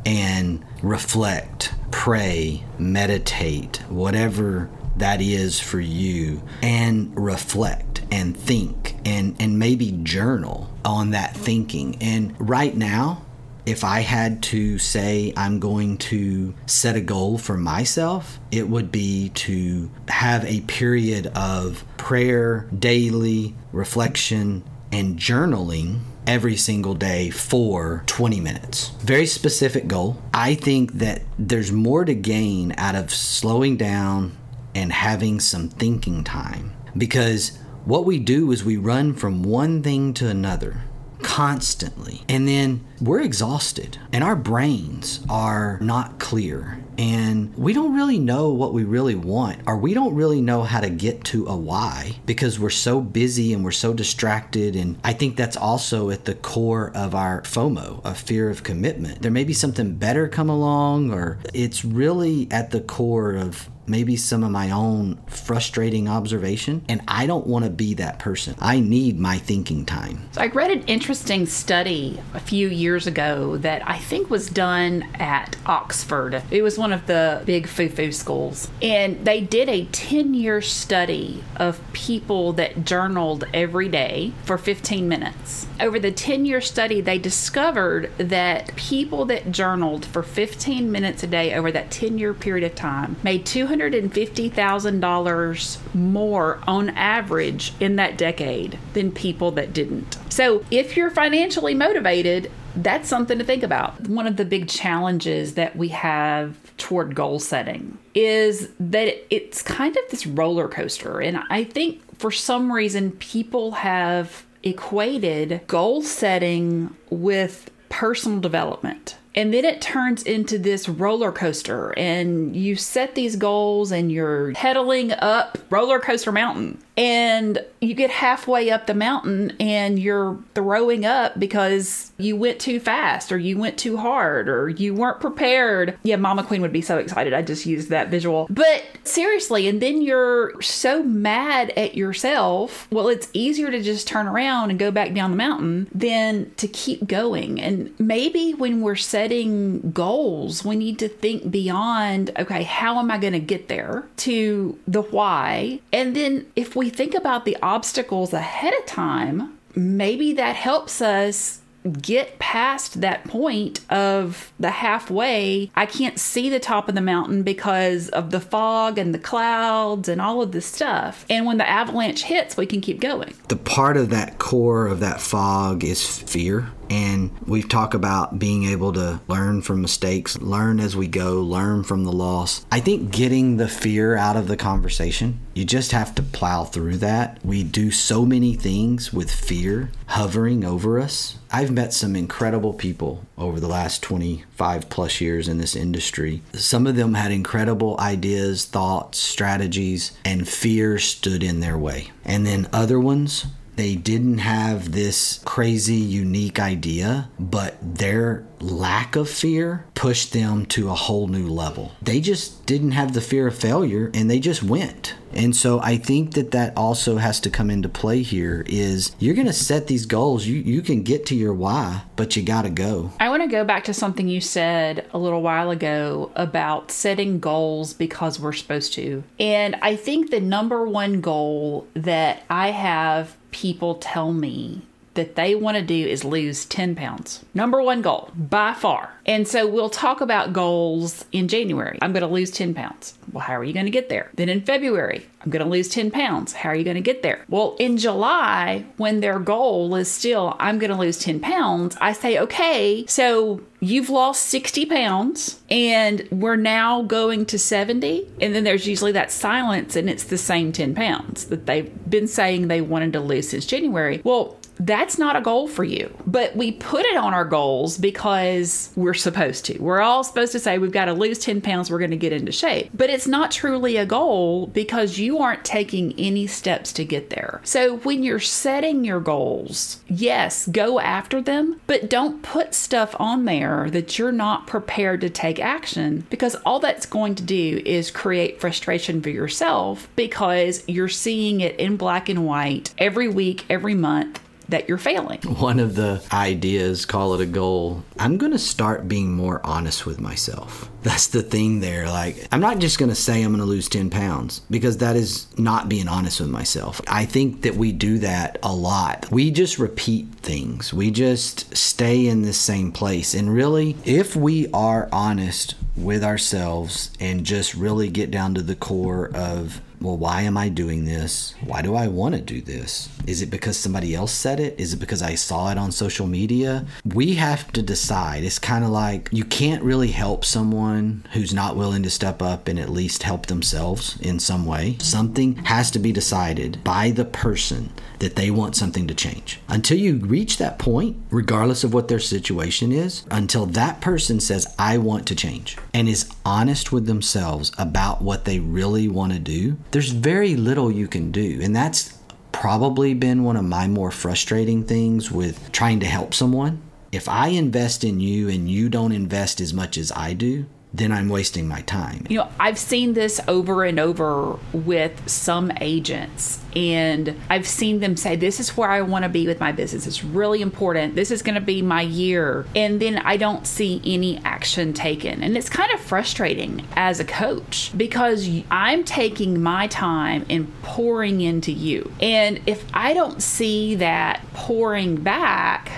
and 0.06 0.66
reflect, 0.84 1.74
pray, 1.92 2.66
meditate, 2.78 3.78
whatever 3.90 4.70
that 4.98 5.22
is 5.22 5.58
for 5.62 5.80
you, 5.80 6.44
and 6.62 7.14
reflect 7.16 8.02
and 8.12 8.36
think 8.36 8.96
and, 9.06 9.38
and 9.40 9.58
maybe 9.58 9.98
journal 10.04 10.70
on 10.84 11.12
that 11.12 11.34
thinking. 11.34 11.98
And 12.02 12.36
right 12.38 12.76
now, 12.76 13.24
if 13.66 13.84
I 13.84 14.00
had 14.02 14.42
to 14.44 14.78
say 14.78 15.34
I'm 15.38 15.60
going 15.60 15.98
to 15.98 16.54
set 16.66 16.96
a 16.96 17.02
goal 17.02 17.38
for 17.38 17.58
myself, 17.58 18.40
it 18.52 18.68
would 18.68 18.92
be 18.92 19.30
to 19.30 19.92
have 20.08 20.46
a 20.46 20.62
period 20.62 21.28
of 21.28 21.84
prayer, 21.98 22.68
daily 22.78 23.56
reflection, 23.72 24.64
and 24.92 25.18
journaling 25.18 26.00
every 26.28 26.56
single 26.56 26.94
day 26.94 27.30
for 27.30 28.04
20 28.08 28.40
minutes. 28.40 28.90
Very 29.00 29.26
specific 29.26 29.88
goal. 29.88 30.22
I 30.34 30.56
think 30.56 30.94
that 30.94 31.22
there's 31.40 31.72
more 31.72 32.06
to 32.06 32.14
gain 32.14 32.74
out 32.78 32.96
of 32.96 33.12
slowing 33.12 33.78
down 33.78 34.38
and 34.76 34.92
having 34.92 35.40
some 35.40 35.70
thinking 35.70 36.24
time 36.24 36.74
because 36.98 37.58
what 37.86 38.06
we 38.06 38.20
do 38.20 38.52
is 38.52 38.64
we 38.64 38.78
run 38.78 39.14
from 39.14 39.44
one 39.44 39.82
thing 39.82 40.14
to 40.14 40.28
another 40.28 40.84
constantly. 41.24 42.22
And 42.28 42.48
then 42.48 42.86
we're 43.00 43.22
exhausted 43.22 43.98
and 44.12 44.24
our 44.24 44.36
brains 44.36 45.26
are 45.30 45.80
not 45.82 46.20
clear. 46.20 46.78
And 46.98 47.56
we 47.58 47.74
don't 47.74 47.96
really 47.96 48.20
know 48.20 48.50
what 48.50 48.74
we 48.74 48.84
really 48.84 49.16
want, 49.16 49.62
or 49.66 49.76
we 49.78 49.96
don't 49.96 50.14
really 50.14 50.42
know 50.42 50.62
how 50.62 50.82
to 50.82 50.90
get 50.90 51.24
to 51.26 51.48
a 51.48 51.56
why 51.56 52.18
because 52.26 52.60
we're 52.60 52.70
so 52.70 53.02
busy 53.02 53.54
and 53.54 53.64
we're 53.64 53.72
so 53.72 53.94
distracted. 53.94 54.76
And 54.76 55.00
I 55.04 55.14
think 55.14 55.36
that's 55.36 55.58
also 55.58 56.12
at 56.12 56.26
the 56.26 56.36
core 56.36 56.92
of 56.94 57.16
our 57.16 57.42
FOMO, 57.42 58.06
a 58.06 58.14
fear 58.14 58.50
of 58.52 58.62
commitment. 58.64 59.22
There 59.24 59.32
may 59.32 59.46
be 59.46 59.54
something 59.54 59.96
better 59.96 60.28
come 60.28 60.50
along, 60.50 61.12
or 61.12 61.40
it's 61.54 61.84
really 61.84 62.48
at 62.52 62.70
the 62.70 62.82
core 62.82 63.34
of 63.34 63.70
maybe 63.88 64.16
some 64.16 64.44
of 64.44 64.52
my 64.52 64.72
own 64.72 65.20
frustrating 65.28 66.08
observation, 66.08 66.84
and 66.88 67.02
I 67.08 67.26
don't 67.26 67.48
want 67.48 67.66
to 67.66 67.72
be 67.72 67.94
that 67.96 68.20
person. 68.20 68.56
I 68.60 68.80
need 68.80 69.20
my 69.20 69.38
thinking 69.38 69.86
time. 69.86 70.30
So 70.32 70.42
I 70.42 70.48
read 70.48 70.72
an 70.72 70.84
interesting 70.84 71.46
study 71.46 72.22
a 72.34 72.40
few 72.40 72.68
years 72.68 73.08
ago 73.08 73.58
that 73.58 73.88
I 73.88 73.98
think 73.98 74.30
was 74.30 74.50
done 74.50 75.04
at 75.16 75.56
Oxford. 75.66 76.42
It 76.52 76.62
was 76.62 76.78
one 76.78 76.94
of 76.94 77.08
the 77.08 77.42
big 77.46 77.68
foo 77.68 77.90
foo 77.90 78.12
schools. 78.12 78.70
And 78.82 79.26
they 79.26 79.42
did 79.42 79.70
a 79.70 79.86
10 79.86 80.34
year 80.34 80.62
study 80.62 81.44
of 81.58 81.80
people 81.94 82.54
that 82.54 82.86
journaled 82.86 83.46
every 83.54 83.90
day 83.90 84.34
for 84.44 84.58
15 84.58 85.08
minutes. 85.08 85.68
Over 85.82 86.00
the 86.00 86.12
10 86.12 86.46
year 86.46 86.62
study, 86.62 87.02
they 87.02 87.18
discovered 87.18 88.12
that 88.20 88.76
people 88.76 89.26
that 89.26 89.52
journaled 89.52 90.06
for 90.06 90.22
15 90.22 90.92
minutes 90.92 91.24
a 91.24 91.28
day 91.28 91.56
over 91.56 91.72
that 91.72 91.90
10 91.90 92.20
year 92.20 92.36
period 92.36 92.70
of 92.70 92.76
time 92.76 93.16
made 93.24 93.48
$250,000 93.48 95.96
more 95.96 96.60
on 96.68 96.92
average 96.92 97.74
in 97.80 97.96
that 97.96 98.16
decade 98.16 98.78
than 98.94 99.12
people 99.12 99.50
that 99.52 99.74
didn't. 99.74 100.20
So 100.30 100.64
if 100.70 100.96
you're 100.96 101.10
financially 101.10 101.74
motivated, 101.74 102.52
that's 102.76 103.10
something 103.10 103.40
to 103.40 103.44
think 103.44 103.64
about. 103.64 104.08
One 104.08 104.28
of 104.28 104.38
the 104.38 104.46
big 104.46 104.70
challenges 104.70 105.56
that 105.56 105.76
we 105.76 105.88
have 105.90 106.56
toward 106.78 107.16
goal 107.16 107.40
setting 107.40 107.98
is 108.14 108.70
that 108.80 109.26
it's 109.34 109.64
kind 109.64 109.98
of 109.98 110.04
this 110.10 110.28
roller 110.28 110.68
coaster. 110.68 111.20
And 111.20 111.40
I 111.50 111.64
think 111.64 112.20
for 112.20 112.30
some 112.30 112.72
reason, 112.72 113.14
people 113.14 113.72
have 113.72 114.46
equated 114.64 115.62
goal 115.68 116.02
setting 116.02 116.96
with 117.10 117.70
personal 117.90 118.40
development. 118.40 119.18
And 119.34 119.54
then 119.54 119.64
it 119.64 119.82
turns 119.82 120.24
into 120.24 120.58
this 120.58 120.90
roller 120.90 121.32
coaster, 121.32 121.98
and 121.98 122.54
you 122.54 122.76
set 122.76 123.16
these 123.16 123.38
goals 123.38 123.92
and 123.92 124.12
you're 124.12 124.52
pedaling 124.54 125.14
up 125.14 125.58
roller 125.70 126.00
coaster 126.00 126.34
mountain 126.34 126.82
and 126.98 127.64
you 127.80 127.96
get 127.96 128.12
halfway 128.12 128.70
up 128.70 128.86
the 128.86 128.94
mountain 128.94 129.56
and 129.60 129.98
you're 129.98 130.38
throwing 130.54 131.04
up 131.04 131.40
because 131.40 132.12
you 132.18 132.36
went 132.36 132.60
too 132.60 132.80
fast 132.80 133.32
or 133.32 133.38
you 133.38 133.58
went 133.58 133.78
too 133.78 133.98
hard 133.98 134.48
or 134.48 134.70
you 134.70 134.94
weren't 134.94 135.20
prepared. 135.20 135.98
Yeah, 136.04 136.18
Mama 136.18 136.44
Queen 136.44 136.62
would 136.62 136.74
be 136.74 136.82
so 136.82 137.00
excited. 137.00 137.34
I 137.34 137.42
just 137.42 137.66
used 137.66 137.90
that 137.90 138.10
visual. 138.10 138.48
But 138.50 138.84
seriously, 139.04 139.68
and 139.68 139.82
then 139.82 140.02
you're 140.02 140.62
so 140.62 141.02
mad 141.02 141.72
at 141.72 141.96
yourself. 141.96 142.88
Well, 142.92 143.08
it's 143.08 143.30
easier 143.34 143.72
to 143.72 143.82
just 143.82 144.08
turn 144.08 144.28
around 144.28 144.70
and 144.70 144.78
go 144.78 144.92
back 144.92 145.14
down 145.14 145.32
the 145.32 145.38
mountain 145.38 145.88
than 145.94 146.52
to 146.58 146.68
keep 146.68 147.08
going. 147.08 147.60
And 147.60 147.98
maybe 148.00 148.54
when 148.54 148.82
we're 148.82 148.96
setting 148.96 149.92
goals, 149.92 150.64
we 150.64 150.76
need 150.76 151.00
to 151.00 151.08
think 151.08 151.50
beyond, 151.50 152.30
okay, 152.38 152.62
how 152.62 153.00
am 153.00 153.10
I 153.10 153.18
going 153.18 153.34
to 153.34 153.40
get 153.40 153.70
there 153.70 154.06
to 154.18 154.78
the 154.88 155.02
why? 155.02 155.80
And 155.92 156.16
then 156.16 156.46
if 156.56 156.76
we 156.76 156.91
think 156.92 157.16
about 157.16 157.46
the 157.46 157.58
obstacles 157.62 158.34
ahead 158.34 158.74
of 158.74 158.86
time, 158.86 159.58
maybe 159.76 160.34
that 160.34 160.56
helps 160.56 161.02
us 161.02 161.62
get 162.02 162.38
past 162.40 163.02
that 163.02 163.24
point 163.26 163.80
of 163.90 164.52
the 164.60 164.70
halfway. 164.70 165.72
I 165.76 165.86
can't 165.86 166.20
see 166.20 166.50
the 166.50 166.60
top 166.60 166.88
of 166.88 166.96
the 166.96 167.02
mountain 167.02 167.44
because 167.44 168.10
of 168.10 168.32
the 168.32 168.40
fog 168.40 168.98
and 168.98 169.14
the 169.14 169.20
clouds 169.20 170.08
and 170.08 170.22
all 170.22 170.42
of 170.42 170.52
this 170.52 170.66
stuff. 170.66 171.26
And 171.30 171.46
when 171.46 171.58
the 171.58 171.68
avalanche 171.68 172.24
hits, 172.24 172.56
we 172.56 172.66
can 172.66 172.82
keep 172.82 173.00
going. 173.00 173.34
The 173.48 173.56
part 173.56 173.98
of 173.98 174.10
that 174.12 174.38
core 174.38 174.88
of 174.88 175.00
that 175.00 175.22
fog 175.22 175.84
is 175.84 176.20
fear 176.20 176.72
And 176.92 177.32
we've 177.48 177.70
talked 177.70 177.94
about 177.94 178.38
being 178.38 178.66
able 178.66 178.92
to 178.94 179.22
learn 179.30 179.62
from 179.62 179.82
mistakes, 179.82 180.38
learn 180.42 180.82
as 180.82 180.94
we 180.94 181.08
go, 181.08 181.42
learn 181.42 181.86
from 181.86 182.04
the 182.04 182.12
loss. 182.12 182.66
I 182.70 182.82
think 182.82 183.12
getting 183.12 183.56
the 183.56 183.70
fear 183.70 184.18
out 184.18 184.36
of 184.36 184.50
the 184.50 184.58
conversation, 184.58 185.40
you 185.54 185.64
just 185.64 185.94
have 185.94 186.14
to 186.16 186.22
plow 186.22 186.66
through 186.66 186.98
that. 186.98 187.40
We 187.46 187.64
do 187.64 187.92
so 187.92 188.26
many 188.26 188.56
things 188.56 189.14
with 189.14 189.32
fear 189.32 189.90
hovering 190.08 190.66
over 190.66 191.00
us. 191.00 191.38
I've 191.50 191.72
met 191.72 191.94
some 191.94 192.14
incredible 192.14 192.74
people 192.74 193.26
over 193.38 193.62
the 193.62 193.70
last 193.70 194.04
25 194.04 194.90
plus 194.90 195.22
years 195.22 195.48
in 195.48 195.60
this 195.60 195.78
industry. 195.78 196.42
Some 196.54 196.88
of 196.88 196.98
them 196.98 197.14
had 197.14 197.32
incredible 197.32 197.98
ideas, 198.00 198.66
thoughts, 198.66 199.18
strategies, 199.18 200.12
and 200.26 200.48
fear 200.48 201.00
stood 201.00 201.42
in 201.42 201.62
their 201.62 201.78
way. 201.78 202.12
And 202.26 202.46
then 202.46 202.68
other 202.74 203.00
ones, 203.00 203.46
they 203.76 203.96
didn't 203.96 204.40
have 204.40 204.92
this 204.92 205.42
crazy, 205.46 205.96
unique 205.96 206.60
idea, 206.60 207.30
but 207.40 207.78
their 207.82 208.46
lack 208.60 209.16
of 209.16 209.30
fear 209.30 209.86
pushed 209.96 210.34
them 210.34 210.66
to 210.68 210.90
a 210.90 210.96
whole 210.96 211.28
new 211.28 211.48
level. 211.48 211.92
They 212.02 212.22
just 212.22 212.66
didn't 212.66 212.92
have 212.92 213.14
the 213.14 213.22
fear 213.22 213.48
of 213.48 213.56
failure 213.56 214.12
and 214.14 214.30
they 214.30 214.40
just 214.40 214.62
went. 214.62 215.16
And 215.34 215.56
so 215.56 215.80
I 215.80 215.98
think 215.98 216.34
that 216.34 216.52
that 216.52 216.76
also 216.76 217.18
has 217.18 217.40
to 217.42 217.50
come 217.50 217.70
into 217.70 217.88
play 217.88 218.22
here 218.22 218.66
is 218.68 219.16
you're 219.18 219.36
going 219.36 219.48
to 219.48 219.54
set 219.54 219.88
these 219.88 220.06
goals. 220.06 220.46
You 220.46 220.58
you 220.58 220.82
can 220.82 221.04
get 221.04 221.26
to 221.28 221.36
your 221.36 221.54
why, 221.54 222.04
but 222.16 222.36
you 222.36 222.44
got 222.44 222.64
to 222.64 222.70
go. 222.70 223.12
I 223.20 223.30
want 223.30 223.42
to 223.44 223.48
go 223.48 223.64
back 223.64 223.86
to 223.86 223.94
something 223.94 224.28
you 224.28 224.42
said 224.42 225.08
a 225.14 225.18
little 225.18 225.42
while 225.42 225.72
ago 225.72 226.32
about 226.36 226.92
setting 226.92 227.40
goals 227.40 227.94
because 227.94 228.40
we're 228.40 228.52
supposed 228.52 228.94
to. 228.94 229.24
And 229.40 229.76
I 229.82 229.96
think 229.96 230.30
the 230.30 230.42
number 230.42 230.86
one 230.86 231.22
goal 231.22 231.88
that 231.94 232.44
I 232.50 232.72
have 232.72 233.38
people 233.52 233.96
tell 233.96 234.34
me 234.34 234.82
that 235.14 235.36
they 235.36 235.56
want 235.56 235.78
to 235.78 235.84
do 235.84 236.08
is 236.08 236.24
lose 236.24 236.66
10 236.66 236.96
pounds. 236.96 237.44
Number 237.54 237.82
one 237.82 238.02
goal 238.02 238.32
by 238.36 238.74
far. 238.74 239.14
And 239.26 239.48
so 239.48 239.68
we'll 239.68 239.90
talk 239.90 240.22
about 240.22 240.54
goals 240.54 241.26
in 241.32 241.48
January. 241.48 242.00
I'm 242.02 242.14
going 242.14 242.22
to 242.22 242.28
lose 242.28 242.52
10 242.52 242.74
pounds. 242.74 243.18
Well, 243.32 243.44
how 243.44 243.56
are 243.56 243.64
you 243.64 243.74
going 243.74 243.86
to 243.86 243.92
get 243.92 244.10
there? 244.10 244.32
Then 244.34 244.50
in 244.50 244.62
February, 244.62 245.28
I'm 245.44 245.52
going 245.52 245.64
to 245.64 245.70
lose 245.70 245.90
10 245.90 246.12
pounds. 246.12 246.54
How 246.54 246.70
are 246.70 246.76
you 246.76 246.84
going 246.84 246.96
to 246.96 247.02
get 247.02 247.22
there? 247.22 247.46
Well, 247.50 247.76
in 247.80 247.98
July, 247.98 248.86
when 248.98 249.20
their 249.20 249.40
goal 249.40 249.96
is 249.96 250.10
still, 250.10 250.56
I'm 250.60 250.80
going 250.80 250.92
to 250.92 250.98
lose 250.98 251.20
10 251.20 251.40
pounds, 251.40 251.98
I 252.02 252.14
say, 252.14 252.40
okay, 252.40 253.06
so 253.08 253.62
you've 253.80 254.10
lost 254.10 254.44
60 254.48 254.86
pounds 254.86 255.62
and 255.70 256.28
we're 256.32 256.56
now 256.56 257.02
going 257.04 257.46
to 257.48 257.60
70. 257.60 258.28
And 258.40 258.56
then 258.56 258.64
there's 258.64 258.88
usually 258.88 259.12
that 259.14 259.32
silence 259.32 259.96
and 259.96 260.10
it's 260.10 260.24
the 260.24 260.38
same 260.38 260.72
10 260.72 260.96
pounds 260.96 261.46
that 261.46 261.66
they've 261.66 261.92
been 262.10 262.28
saying 262.28 262.68
they 262.68 262.82
wanted 262.82 263.14
to 263.14 263.20
lose 263.20 263.50
since 263.50 263.66
January. 263.66 264.22
Well, 264.24 264.58
that's 264.86 265.18
not 265.18 265.36
a 265.36 265.42
goal 265.42 265.68
for 265.68 265.84
you. 265.84 266.16
But 266.26 266.56
we 266.56 266.72
put 266.72 267.06
it 267.06 267.18
on 267.18 267.34
our 267.34 267.46
goals 267.46 267.98
because 267.98 268.92
we're 268.96 269.14
supposed 269.14 269.66
to. 269.66 269.78
We're 269.80 270.02
all 270.02 270.24
supposed 270.24 270.52
to 270.54 270.60
say 270.60 270.78
we've 270.78 270.92
got 270.92 271.06
to 271.06 271.14
lose 271.14 271.40
10 271.40 271.62
pounds, 271.62 271.92
we're 271.92 272.00
going 272.00 272.12
to 272.12 272.18
get 272.18 272.34
into 272.34 272.52
shape. 272.52 272.90
But 272.94 273.10
it's 273.10 273.28
not 273.28 273.52
truly 273.52 273.98
a 273.98 274.06
goal 274.06 274.68
because 274.68 275.20
you 275.20 275.38
aren't 275.38 275.64
taking 275.64 276.14
any 276.18 276.48
steps 276.48 276.92
to 276.94 277.06
get 277.06 277.30
there. 277.30 277.62
So 277.64 277.98
when 277.98 278.24
you're 278.24 278.40
setting 278.40 279.06
your 279.06 279.20
goals, 279.20 280.02
yes, 280.08 280.68
go 280.68 281.00
after 281.00 281.42
them, 281.42 281.80
but 281.88 282.10
don't 282.10 282.42
put 282.42 282.74
stuff 282.74 283.16
on 283.20 283.46
there 283.46 283.90
that 283.92 284.18
you're 284.18 284.32
not 284.32 284.68
prepared 284.68 285.22
to 285.22 285.30
take 285.30 285.60
action 285.60 286.26
because 286.30 286.56
all 286.66 286.80
that's 286.80 287.06
going 287.06 287.36
to 287.36 287.44
do 287.44 287.82
is 287.86 288.12
create 288.12 288.60
frustration 288.60 289.22
for 289.22 289.30
yourself 289.30 290.10
because 290.16 290.84
you're 290.88 291.08
seeing 291.08 291.62
it 291.62 291.80
in 291.80 291.98
black 291.98 292.30
and 292.30 292.46
white 292.46 292.94
every 292.98 293.28
week, 293.28 293.66
every 293.70 293.96
month 293.96 294.40
that 294.72 294.90
you're 294.90 294.98
failing. 294.98 295.40
One 295.42 295.80
of 295.80 295.96
the 295.96 296.24
ideas, 296.32 297.06
call 297.06 297.34
it 297.36 297.42
a 297.42 297.46
goal, 297.46 298.04
I'm 298.20 298.38
going 298.38 298.52
to 298.52 298.60
start 298.60 299.08
being 299.08 299.34
more 299.34 299.62
honest 299.64 300.06
with 300.06 300.20
myself. 300.20 300.90
That's 301.04 301.28
the 301.28 301.42
thing 301.42 301.80
there. 301.80 302.08
Like, 302.08 302.48
I'm 302.52 302.60
not 302.60 302.80
just 302.80 303.00
going 303.00 303.10
to 303.10 303.16
say 303.16 303.42
I'm 303.42 303.52
going 303.52 303.60
to 303.60 303.66
lose 303.66 303.90
10 303.90 304.10
pounds 304.10 304.62
because 304.70 304.98
that 304.98 305.16
is 305.16 305.48
not 305.58 305.90
being 305.90 306.08
honest 306.08 306.40
with 306.40 306.50
myself. 306.50 307.02
I 307.08 307.26
think 307.26 307.62
that 307.62 307.76
we 307.76 307.92
do 307.92 308.20
that 308.20 308.60
a 308.64 308.74
lot. 308.74 309.30
We 309.32 309.52
just 309.52 309.80
repeat 309.80 310.28
things, 310.36 310.94
we 310.94 311.12
just 311.12 311.76
stay 311.76 312.28
in 312.28 312.42
the 312.42 312.54
same 312.54 312.92
place. 312.92 313.34
And 313.34 313.54
really, 313.54 313.96
if 314.06 314.36
we 314.36 314.68
are 314.74 315.08
honest 315.12 315.76
with 315.96 316.24
ourselves 316.24 317.12
and 317.20 317.46
just 317.46 317.74
really 317.76 318.10
get 318.10 318.32
down 318.32 318.56
to 318.56 318.62
the 318.62 318.76
core 318.76 319.30
of 319.34 319.82
well, 320.02 320.18
why 320.18 320.42
am 320.42 320.58
I 320.58 320.70
doing 320.70 321.06
this? 321.06 321.54
Why 321.64 321.82
do 321.82 321.96
I 321.96 322.08
want 322.08 322.36
to 322.36 322.42
do 322.42 322.60
this? 322.60 323.08
Is 323.28 323.42
it 323.42 323.52
because 323.52 323.78
somebody 323.78 324.16
else 324.16 324.32
said 324.32 324.60
it? 324.60 324.80
Is 324.80 324.94
it 324.94 325.00
because 325.00 325.22
I 325.22 325.36
saw 325.36 325.72
it 325.72 325.78
on 325.78 325.92
social 325.92 326.26
media? 326.26 326.86
We 327.06 327.36
have 327.36 327.72
to 327.74 327.84
decide. 327.84 328.44
It's 328.44 328.60
kind 328.60 328.84
of 328.84 328.90
like 328.90 329.30
you 329.32 329.46
can't 329.46 329.84
really 329.84 330.10
help 330.10 330.44
someone 330.44 331.26
who's 331.34 331.54
not 331.54 331.76
willing 331.76 332.02
to 332.04 332.10
step 332.10 332.42
up 332.42 332.68
and 332.68 332.80
at 332.80 332.90
least 332.90 333.24
help 333.24 333.46
themselves 333.46 334.20
in 334.22 334.40
some 334.40 334.66
way. 334.66 334.98
Something 335.00 335.56
has 335.58 335.92
to 335.92 336.00
be 336.00 336.12
decided 336.12 336.84
by 336.84 337.12
the 337.12 337.26
person 337.26 337.92
that 338.22 338.36
they 338.36 338.52
want 338.52 338.76
something 338.76 339.08
to 339.08 339.16
change. 339.16 339.60
Until 339.68 339.98
you 339.98 340.18
reach 340.18 340.58
that 340.58 340.78
point, 340.78 341.18
regardless 341.32 341.84
of 341.84 341.92
what 341.92 342.08
their 342.08 342.20
situation 342.20 342.92
is, 342.92 343.24
until 343.32 343.66
that 343.66 344.00
person 344.00 344.40
says, 344.40 344.74
I 344.78 345.00
want 345.00 345.26
to 345.28 345.36
change, 345.36 345.76
and 345.92 346.08
is 346.08 346.32
honest 346.46 346.92
with 346.92 347.08
themselves 347.08 347.72
about 347.80 348.22
what 348.22 348.46
they 348.46 348.60
really 348.60 349.08
want 349.08 349.34
to 349.34 349.40
do, 349.40 349.78
there's 349.90 350.12
very 350.12 350.56
little 350.56 350.92
you 350.92 351.08
can 351.08 351.32
do. 351.32 351.60
And 351.64 351.76
that's 351.76 352.16
probably 352.52 353.16
been 353.16 353.44
one 353.44 353.58
of 353.58 353.66
my 353.66 353.88
more 353.88 354.12
frustrating 354.12 354.84
things 354.84 355.32
with 355.32 355.72
trying 355.72 356.00
to 356.02 356.06
help 356.06 356.36
someone. 356.36 356.80
If 357.12 357.28
I 357.28 357.48
invest 357.48 358.04
in 358.04 358.20
you 358.20 358.50
and 358.50 358.70
you 358.70 358.88
don't 358.88 359.12
invest 359.12 359.60
as 359.60 359.74
much 359.74 359.98
as 359.98 360.12
I 360.12 360.34
do, 360.34 360.68
then 360.94 361.12
I'm 361.12 361.30
wasting 361.30 361.68
my 361.68 361.82
time. 361.82 362.26
You 362.30 362.40
know, 362.40 362.50
I've 362.60 362.78
seen 362.78 363.14
this 363.14 363.40
over 363.48 363.84
and 363.86 364.00
over 364.00 364.60
with 364.74 365.30
some 365.30 365.72
agents, 365.80 366.60
and 366.76 367.40
I've 367.50 367.68
seen 367.68 368.02
them 368.02 368.18
say, 368.18 368.36
This 368.36 368.60
is 368.60 368.76
where 368.76 368.90
I 368.90 369.02
want 369.02 369.24
to 369.24 369.30
be 369.30 369.48
with 369.48 369.60
my 369.60 369.72
business. 369.72 370.06
It's 370.06 370.24
really 370.24 370.62
important. 370.62 371.16
This 371.16 371.32
is 371.32 371.42
going 371.42 371.56
to 371.56 371.62
be 371.62 371.82
my 371.82 372.02
year. 372.02 372.66
And 372.76 373.02
then 373.02 373.18
I 373.20 373.38
don't 373.38 373.66
see 373.66 374.02
any 374.06 374.40
action 374.44 374.94
taken. 374.94 375.44
And 375.44 375.56
it's 375.56 375.70
kind 375.70 375.92
of 375.94 376.00
frustrating 376.00 376.86
as 376.96 377.20
a 377.20 377.26
coach 377.26 377.92
because 377.96 378.50
I'm 378.70 379.04
taking 379.04 379.62
my 379.62 379.88
time 379.88 380.46
and 380.50 380.72
pouring 380.82 381.42
into 381.42 381.72
you. 381.72 382.12
And 382.22 382.62
if 382.66 382.86
I 382.94 383.14
don't 383.14 383.42
see 383.42 383.96
that 383.96 384.42
pouring 384.54 385.16
back, 385.16 385.92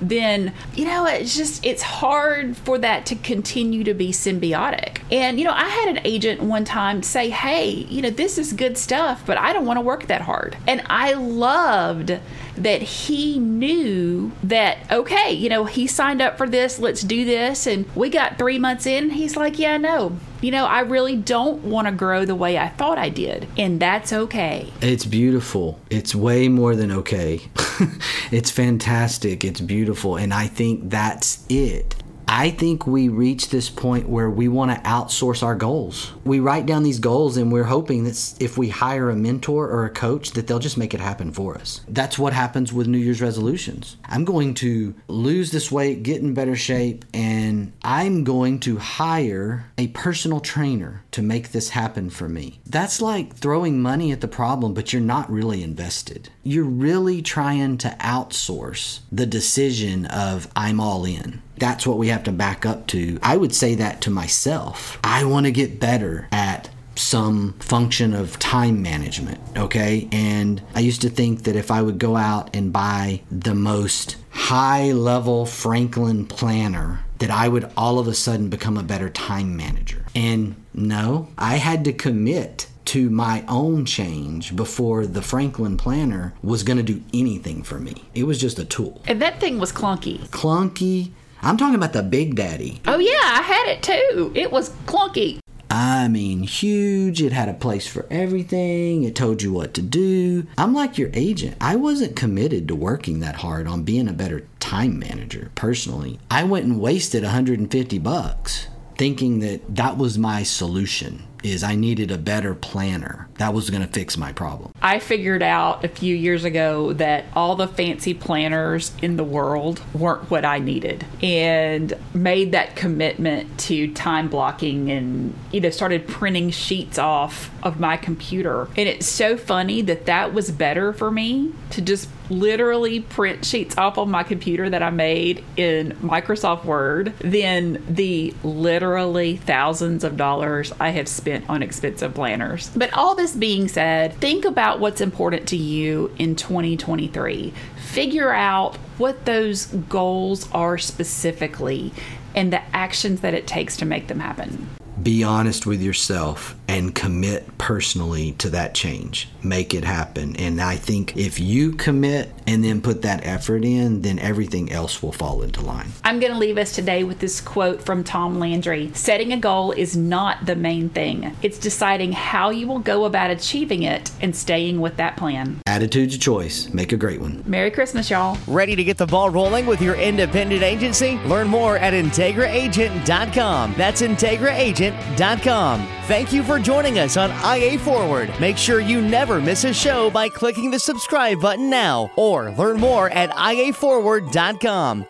then 0.00 0.52
you 0.74 0.84
know 0.84 1.06
it's 1.06 1.36
just 1.36 1.64
it's 1.64 1.82
hard 1.82 2.56
for 2.56 2.78
that 2.78 3.06
to 3.06 3.14
continue 3.16 3.84
to 3.84 3.94
be 3.94 4.10
symbiotic 4.10 5.00
and 5.10 5.38
you 5.38 5.44
know 5.44 5.52
i 5.52 5.68
had 5.68 5.88
an 5.88 6.00
agent 6.04 6.40
one 6.42 6.64
time 6.64 7.02
say 7.02 7.28
hey 7.28 7.70
you 7.70 8.00
know 8.00 8.10
this 8.10 8.38
is 8.38 8.52
good 8.52 8.78
stuff 8.78 9.22
but 9.26 9.36
i 9.38 9.52
don't 9.52 9.66
want 9.66 9.76
to 9.76 9.82
work 9.82 10.06
that 10.06 10.22
hard 10.22 10.56
and 10.66 10.82
i 10.86 11.12
loved 11.12 12.18
that 12.56 12.82
he 12.82 13.38
knew 13.38 14.32
that 14.42 14.78
okay 14.90 15.32
you 15.32 15.48
know 15.48 15.64
he 15.64 15.86
signed 15.86 16.22
up 16.22 16.38
for 16.38 16.48
this 16.48 16.78
let's 16.78 17.02
do 17.02 17.24
this 17.24 17.66
and 17.66 17.84
we 17.94 18.08
got 18.08 18.38
three 18.38 18.58
months 18.58 18.86
in 18.86 19.10
he's 19.10 19.36
like 19.36 19.58
yeah 19.58 19.76
no 19.76 20.16
you 20.42 20.50
know, 20.50 20.64
I 20.64 20.80
really 20.80 21.16
don't 21.16 21.64
want 21.64 21.86
to 21.86 21.92
grow 21.92 22.24
the 22.24 22.34
way 22.34 22.56
I 22.56 22.68
thought 22.68 22.98
I 22.98 23.10
did. 23.10 23.46
And 23.58 23.78
that's 23.78 24.12
okay. 24.12 24.72
It's 24.80 25.04
beautiful. 25.04 25.78
It's 25.90 26.14
way 26.14 26.48
more 26.48 26.74
than 26.74 26.90
okay. 26.90 27.40
it's 28.30 28.50
fantastic. 28.50 29.44
It's 29.44 29.60
beautiful. 29.60 30.16
And 30.16 30.32
I 30.32 30.46
think 30.46 30.90
that's 30.90 31.44
it. 31.48 31.99
I 32.32 32.50
think 32.50 32.86
we 32.86 33.08
reach 33.08 33.48
this 33.48 33.68
point 33.68 34.08
where 34.08 34.30
we 34.30 34.46
want 34.46 34.70
to 34.70 34.88
outsource 34.88 35.42
our 35.42 35.56
goals. 35.56 36.12
We 36.24 36.38
write 36.38 36.64
down 36.64 36.84
these 36.84 37.00
goals 37.00 37.36
and 37.36 37.50
we're 37.50 37.64
hoping 37.64 38.04
that 38.04 38.34
if 38.38 38.56
we 38.56 38.68
hire 38.68 39.10
a 39.10 39.16
mentor 39.16 39.68
or 39.68 39.84
a 39.84 39.90
coach 39.90 40.30
that 40.30 40.46
they'll 40.46 40.60
just 40.60 40.78
make 40.78 40.94
it 40.94 41.00
happen 41.00 41.32
for 41.32 41.56
us. 41.56 41.80
That's 41.88 42.20
what 42.20 42.32
happens 42.32 42.72
with 42.72 42.86
New 42.86 42.98
Year's 42.98 43.20
resolutions. 43.20 43.96
I'm 44.04 44.24
going 44.24 44.54
to 44.54 44.94
lose 45.08 45.50
this 45.50 45.72
weight, 45.72 46.04
get 46.04 46.22
in 46.22 46.32
better 46.32 46.54
shape, 46.54 47.04
and 47.12 47.72
I'm 47.82 48.22
going 48.22 48.60
to 48.60 48.78
hire 48.78 49.72
a 49.76 49.88
personal 49.88 50.38
trainer 50.38 51.02
to 51.10 51.22
make 51.22 51.50
this 51.50 51.70
happen 51.70 52.10
for 52.10 52.28
me. 52.28 52.60
That's 52.64 53.02
like 53.02 53.34
throwing 53.34 53.82
money 53.82 54.12
at 54.12 54.20
the 54.20 54.28
problem, 54.28 54.72
but 54.72 54.92
you're 54.92 55.02
not 55.02 55.28
really 55.28 55.64
invested. 55.64 56.28
You're 56.44 56.62
really 56.62 57.22
trying 57.22 57.78
to 57.78 57.88
outsource 57.98 59.00
the 59.10 59.26
decision 59.26 60.06
of 60.06 60.46
I'm 60.54 60.78
all 60.78 61.04
in 61.04 61.42
that's 61.60 61.86
what 61.86 61.98
we 61.98 62.08
have 62.08 62.24
to 62.24 62.32
back 62.32 62.66
up 62.66 62.86
to. 62.88 63.18
I 63.22 63.36
would 63.36 63.54
say 63.54 63.74
that 63.76 64.00
to 64.02 64.10
myself. 64.10 64.98
I 65.04 65.24
want 65.24 65.46
to 65.46 65.52
get 65.52 65.78
better 65.78 66.28
at 66.32 66.70
some 66.96 67.54
function 67.54 68.12
of 68.14 68.38
time 68.38 68.82
management, 68.82 69.40
okay? 69.56 70.08
And 70.12 70.62
I 70.74 70.80
used 70.80 71.02
to 71.02 71.08
think 71.08 71.44
that 71.44 71.56
if 71.56 71.70
I 71.70 71.82
would 71.82 71.98
go 71.98 72.16
out 72.16 72.54
and 72.54 72.72
buy 72.72 73.22
the 73.30 73.54
most 73.54 74.16
high 74.30 74.92
level 74.92 75.46
Franklin 75.46 76.26
planner, 76.26 77.00
that 77.18 77.30
I 77.30 77.48
would 77.48 77.70
all 77.76 77.98
of 77.98 78.08
a 78.08 78.14
sudden 78.14 78.48
become 78.48 78.76
a 78.76 78.82
better 78.82 79.08
time 79.08 79.56
manager. 79.56 80.04
And 80.14 80.56
no, 80.74 81.28
I 81.38 81.56
had 81.56 81.84
to 81.84 81.92
commit 81.92 82.66
to 82.86 83.08
my 83.08 83.44
own 83.46 83.84
change 83.84 84.56
before 84.56 85.06
the 85.06 85.22
Franklin 85.22 85.76
planner 85.76 86.34
was 86.42 86.62
going 86.64 86.78
to 86.78 86.82
do 86.82 87.02
anything 87.14 87.62
for 87.62 87.78
me. 87.78 88.04
It 88.14 88.24
was 88.24 88.40
just 88.40 88.58
a 88.58 88.64
tool. 88.64 89.00
And 89.06 89.22
that 89.22 89.38
thing 89.38 89.58
was 89.58 89.72
clunky. 89.72 90.28
Clunky. 90.30 91.12
I'm 91.42 91.56
talking 91.56 91.74
about 91.74 91.92
the 91.92 92.02
Big 92.02 92.36
Daddy. 92.36 92.80
Oh, 92.86 92.98
yeah, 92.98 93.18
I 93.22 93.42
had 93.42 93.68
it 93.68 93.82
too. 93.82 94.32
It 94.34 94.52
was 94.52 94.70
clunky. 94.86 95.38
I 95.70 96.08
mean, 96.08 96.42
huge. 96.42 97.22
It 97.22 97.32
had 97.32 97.48
a 97.48 97.54
place 97.54 97.86
for 97.86 98.06
everything. 98.10 99.04
It 99.04 99.14
told 99.14 99.40
you 99.40 99.52
what 99.52 99.72
to 99.74 99.82
do. 99.82 100.46
I'm 100.58 100.74
like 100.74 100.98
your 100.98 101.10
agent. 101.14 101.56
I 101.60 101.76
wasn't 101.76 102.16
committed 102.16 102.66
to 102.68 102.74
working 102.74 103.20
that 103.20 103.36
hard 103.36 103.68
on 103.68 103.84
being 103.84 104.08
a 104.08 104.12
better 104.12 104.46
time 104.58 104.98
manager 104.98 105.52
personally. 105.54 106.18
I 106.30 106.42
went 106.44 106.66
and 106.66 106.80
wasted 106.80 107.22
150 107.22 107.98
bucks 108.00 108.66
thinking 108.98 109.38
that 109.38 109.76
that 109.76 109.96
was 109.96 110.18
my 110.18 110.42
solution 110.42 111.22
is 111.42 111.62
I 111.62 111.74
needed 111.74 112.10
a 112.10 112.18
better 112.18 112.54
planner. 112.54 113.28
That 113.38 113.54
was 113.54 113.70
going 113.70 113.82
to 113.82 113.88
fix 113.88 114.16
my 114.16 114.32
problem. 114.32 114.72
I 114.82 114.98
figured 114.98 115.42
out 115.42 115.84
a 115.84 115.88
few 115.88 116.14
years 116.14 116.44
ago 116.44 116.92
that 116.94 117.24
all 117.34 117.56
the 117.56 117.68
fancy 117.68 118.14
planners 118.14 118.92
in 119.02 119.16
the 119.16 119.24
world 119.24 119.80
weren't 119.94 120.30
what 120.30 120.44
I 120.44 120.58
needed 120.58 121.06
and 121.22 121.92
made 122.14 122.52
that 122.52 122.76
commitment 122.76 123.58
to 123.60 123.92
time 123.94 124.28
blocking 124.28 124.90
and 124.90 125.34
you 125.52 125.60
know 125.60 125.70
started 125.70 126.06
printing 126.06 126.50
sheets 126.50 126.98
off 126.98 127.50
of 127.62 127.80
my 127.80 127.96
computer. 127.96 128.68
And 128.76 128.88
it's 128.88 129.06
so 129.06 129.36
funny 129.36 129.82
that 129.82 130.06
that 130.06 130.32
was 130.34 130.50
better 130.50 130.92
for 130.92 131.10
me 131.10 131.52
to 131.70 131.82
just 131.82 132.08
literally 132.30 133.00
print 133.00 133.44
sheets 133.44 133.76
off 133.76 133.98
on 133.98 134.10
my 134.10 134.22
computer 134.22 134.70
that 134.70 134.82
I 134.82 134.90
made 134.90 135.44
in 135.56 135.92
Microsoft 135.96 136.64
Word 136.64 137.12
than 137.18 137.82
the 137.88 138.34
literally 138.44 139.36
thousands 139.36 140.04
of 140.04 140.16
dollars 140.16 140.72
I 140.78 140.90
have 140.90 141.08
spent 141.30 141.48
on 141.48 141.62
expensive 141.62 142.14
planners. 142.14 142.70
But 142.74 142.92
all 142.92 143.14
this 143.14 143.34
being 143.34 143.68
said, 143.68 144.14
think 144.14 144.44
about 144.44 144.80
what's 144.80 145.00
important 145.00 145.46
to 145.48 145.56
you 145.56 146.12
in 146.18 146.34
2023. 146.34 147.52
Figure 147.76 148.32
out 148.32 148.76
what 148.98 149.24
those 149.26 149.66
goals 149.66 150.50
are 150.52 150.76
specifically 150.76 151.92
and 152.34 152.52
the 152.52 152.62
actions 152.74 153.20
that 153.20 153.34
it 153.34 153.46
takes 153.46 153.76
to 153.76 153.84
make 153.84 154.08
them 154.08 154.18
happen. 154.20 154.68
Be 155.02 155.22
honest 155.22 155.66
with 155.66 155.80
yourself 155.80 156.56
and 156.70 156.94
commit 156.94 157.58
personally 157.58 158.30
to 158.32 158.48
that 158.50 158.74
change. 158.74 159.28
Make 159.42 159.74
it 159.74 159.82
happen. 159.82 160.36
And 160.36 160.60
I 160.60 160.76
think 160.76 161.16
if 161.16 161.40
you 161.40 161.72
commit 161.72 162.30
and 162.46 162.62
then 162.62 162.80
put 162.80 163.02
that 163.02 163.26
effort 163.26 163.64
in, 163.64 164.02
then 164.02 164.20
everything 164.20 164.70
else 164.70 165.02
will 165.02 165.10
fall 165.10 165.42
into 165.42 165.62
line. 165.62 165.88
I'm 166.04 166.20
going 166.20 166.32
to 166.32 166.38
leave 166.38 166.58
us 166.58 166.72
today 166.72 167.02
with 167.02 167.18
this 167.18 167.40
quote 167.40 167.82
from 167.82 168.04
Tom 168.04 168.38
Landry 168.38 168.92
Setting 168.94 169.32
a 169.32 169.36
goal 169.36 169.72
is 169.72 169.96
not 169.96 170.46
the 170.46 170.54
main 170.54 170.88
thing, 170.90 171.34
it's 171.42 171.58
deciding 171.58 172.12
how 172.12 172.50
you 172.50 172.68
will 172.68 172.78
go 172.78 173.04
about 173.04 173.30
achieving 173.30 173.82
it 173.82 174.12
and 174.20 174.36
staying 174.36 174.80
with 174.80 174.96
that 174.96 175.16
plan. 175.16 175.60
Attitude's 175.66 176.14
a 176.14 176.18
choice. 176.18 176.72
Make 176.72 176.92
a 176.92 176.96
great 176.96 177.20
one. 177.20 177.42
Merry 177.46 177.72
Christmas, 177.72 178.10
y'all. 178.10 178.38
Ready 178.46 178.76
to 178.76 178.84
get 178.84 178.96
the 178.96 179.06
ball 179.06 179.30
rolling 179.30 179.66
with 179.66 179.82
your 179.82 179.96
independent 179.96 180.62
agency? 180.62 181.18
Learn 181.26 181.48
more 181.48 181.76
at 181.78 181.94
IntegraAgent.com. 181.94 183.74
That's 183.76 184.02
IntegraAgent.com. 184.02 185.88
Thank 186.04 186.32
you 186.32 186.42
for 186.42 186.59
joining 186.62 186.98
us 186.98 187.16
on 187.16 187.30
IA 187.44 187.78
Forward. 187.78 188.32
Make 188.40 188.56
sure 188.56 188.80
you 188.80 189.00
never 189.00 189.40
miss 189.40 189.64
a 189.64 189.72
show 189.72 190.10
by 190.10 190.28
clicking 190.28 190.70
the 190.70 190.78
subscribe 190.78 191.40
button 191.40 191.70
now 191.70 192.10
or 192.16 192.50
learn 192.52 192.78
more 192.78 193.10
at 193.10 193.30
IAForward.com. 193.30 195.06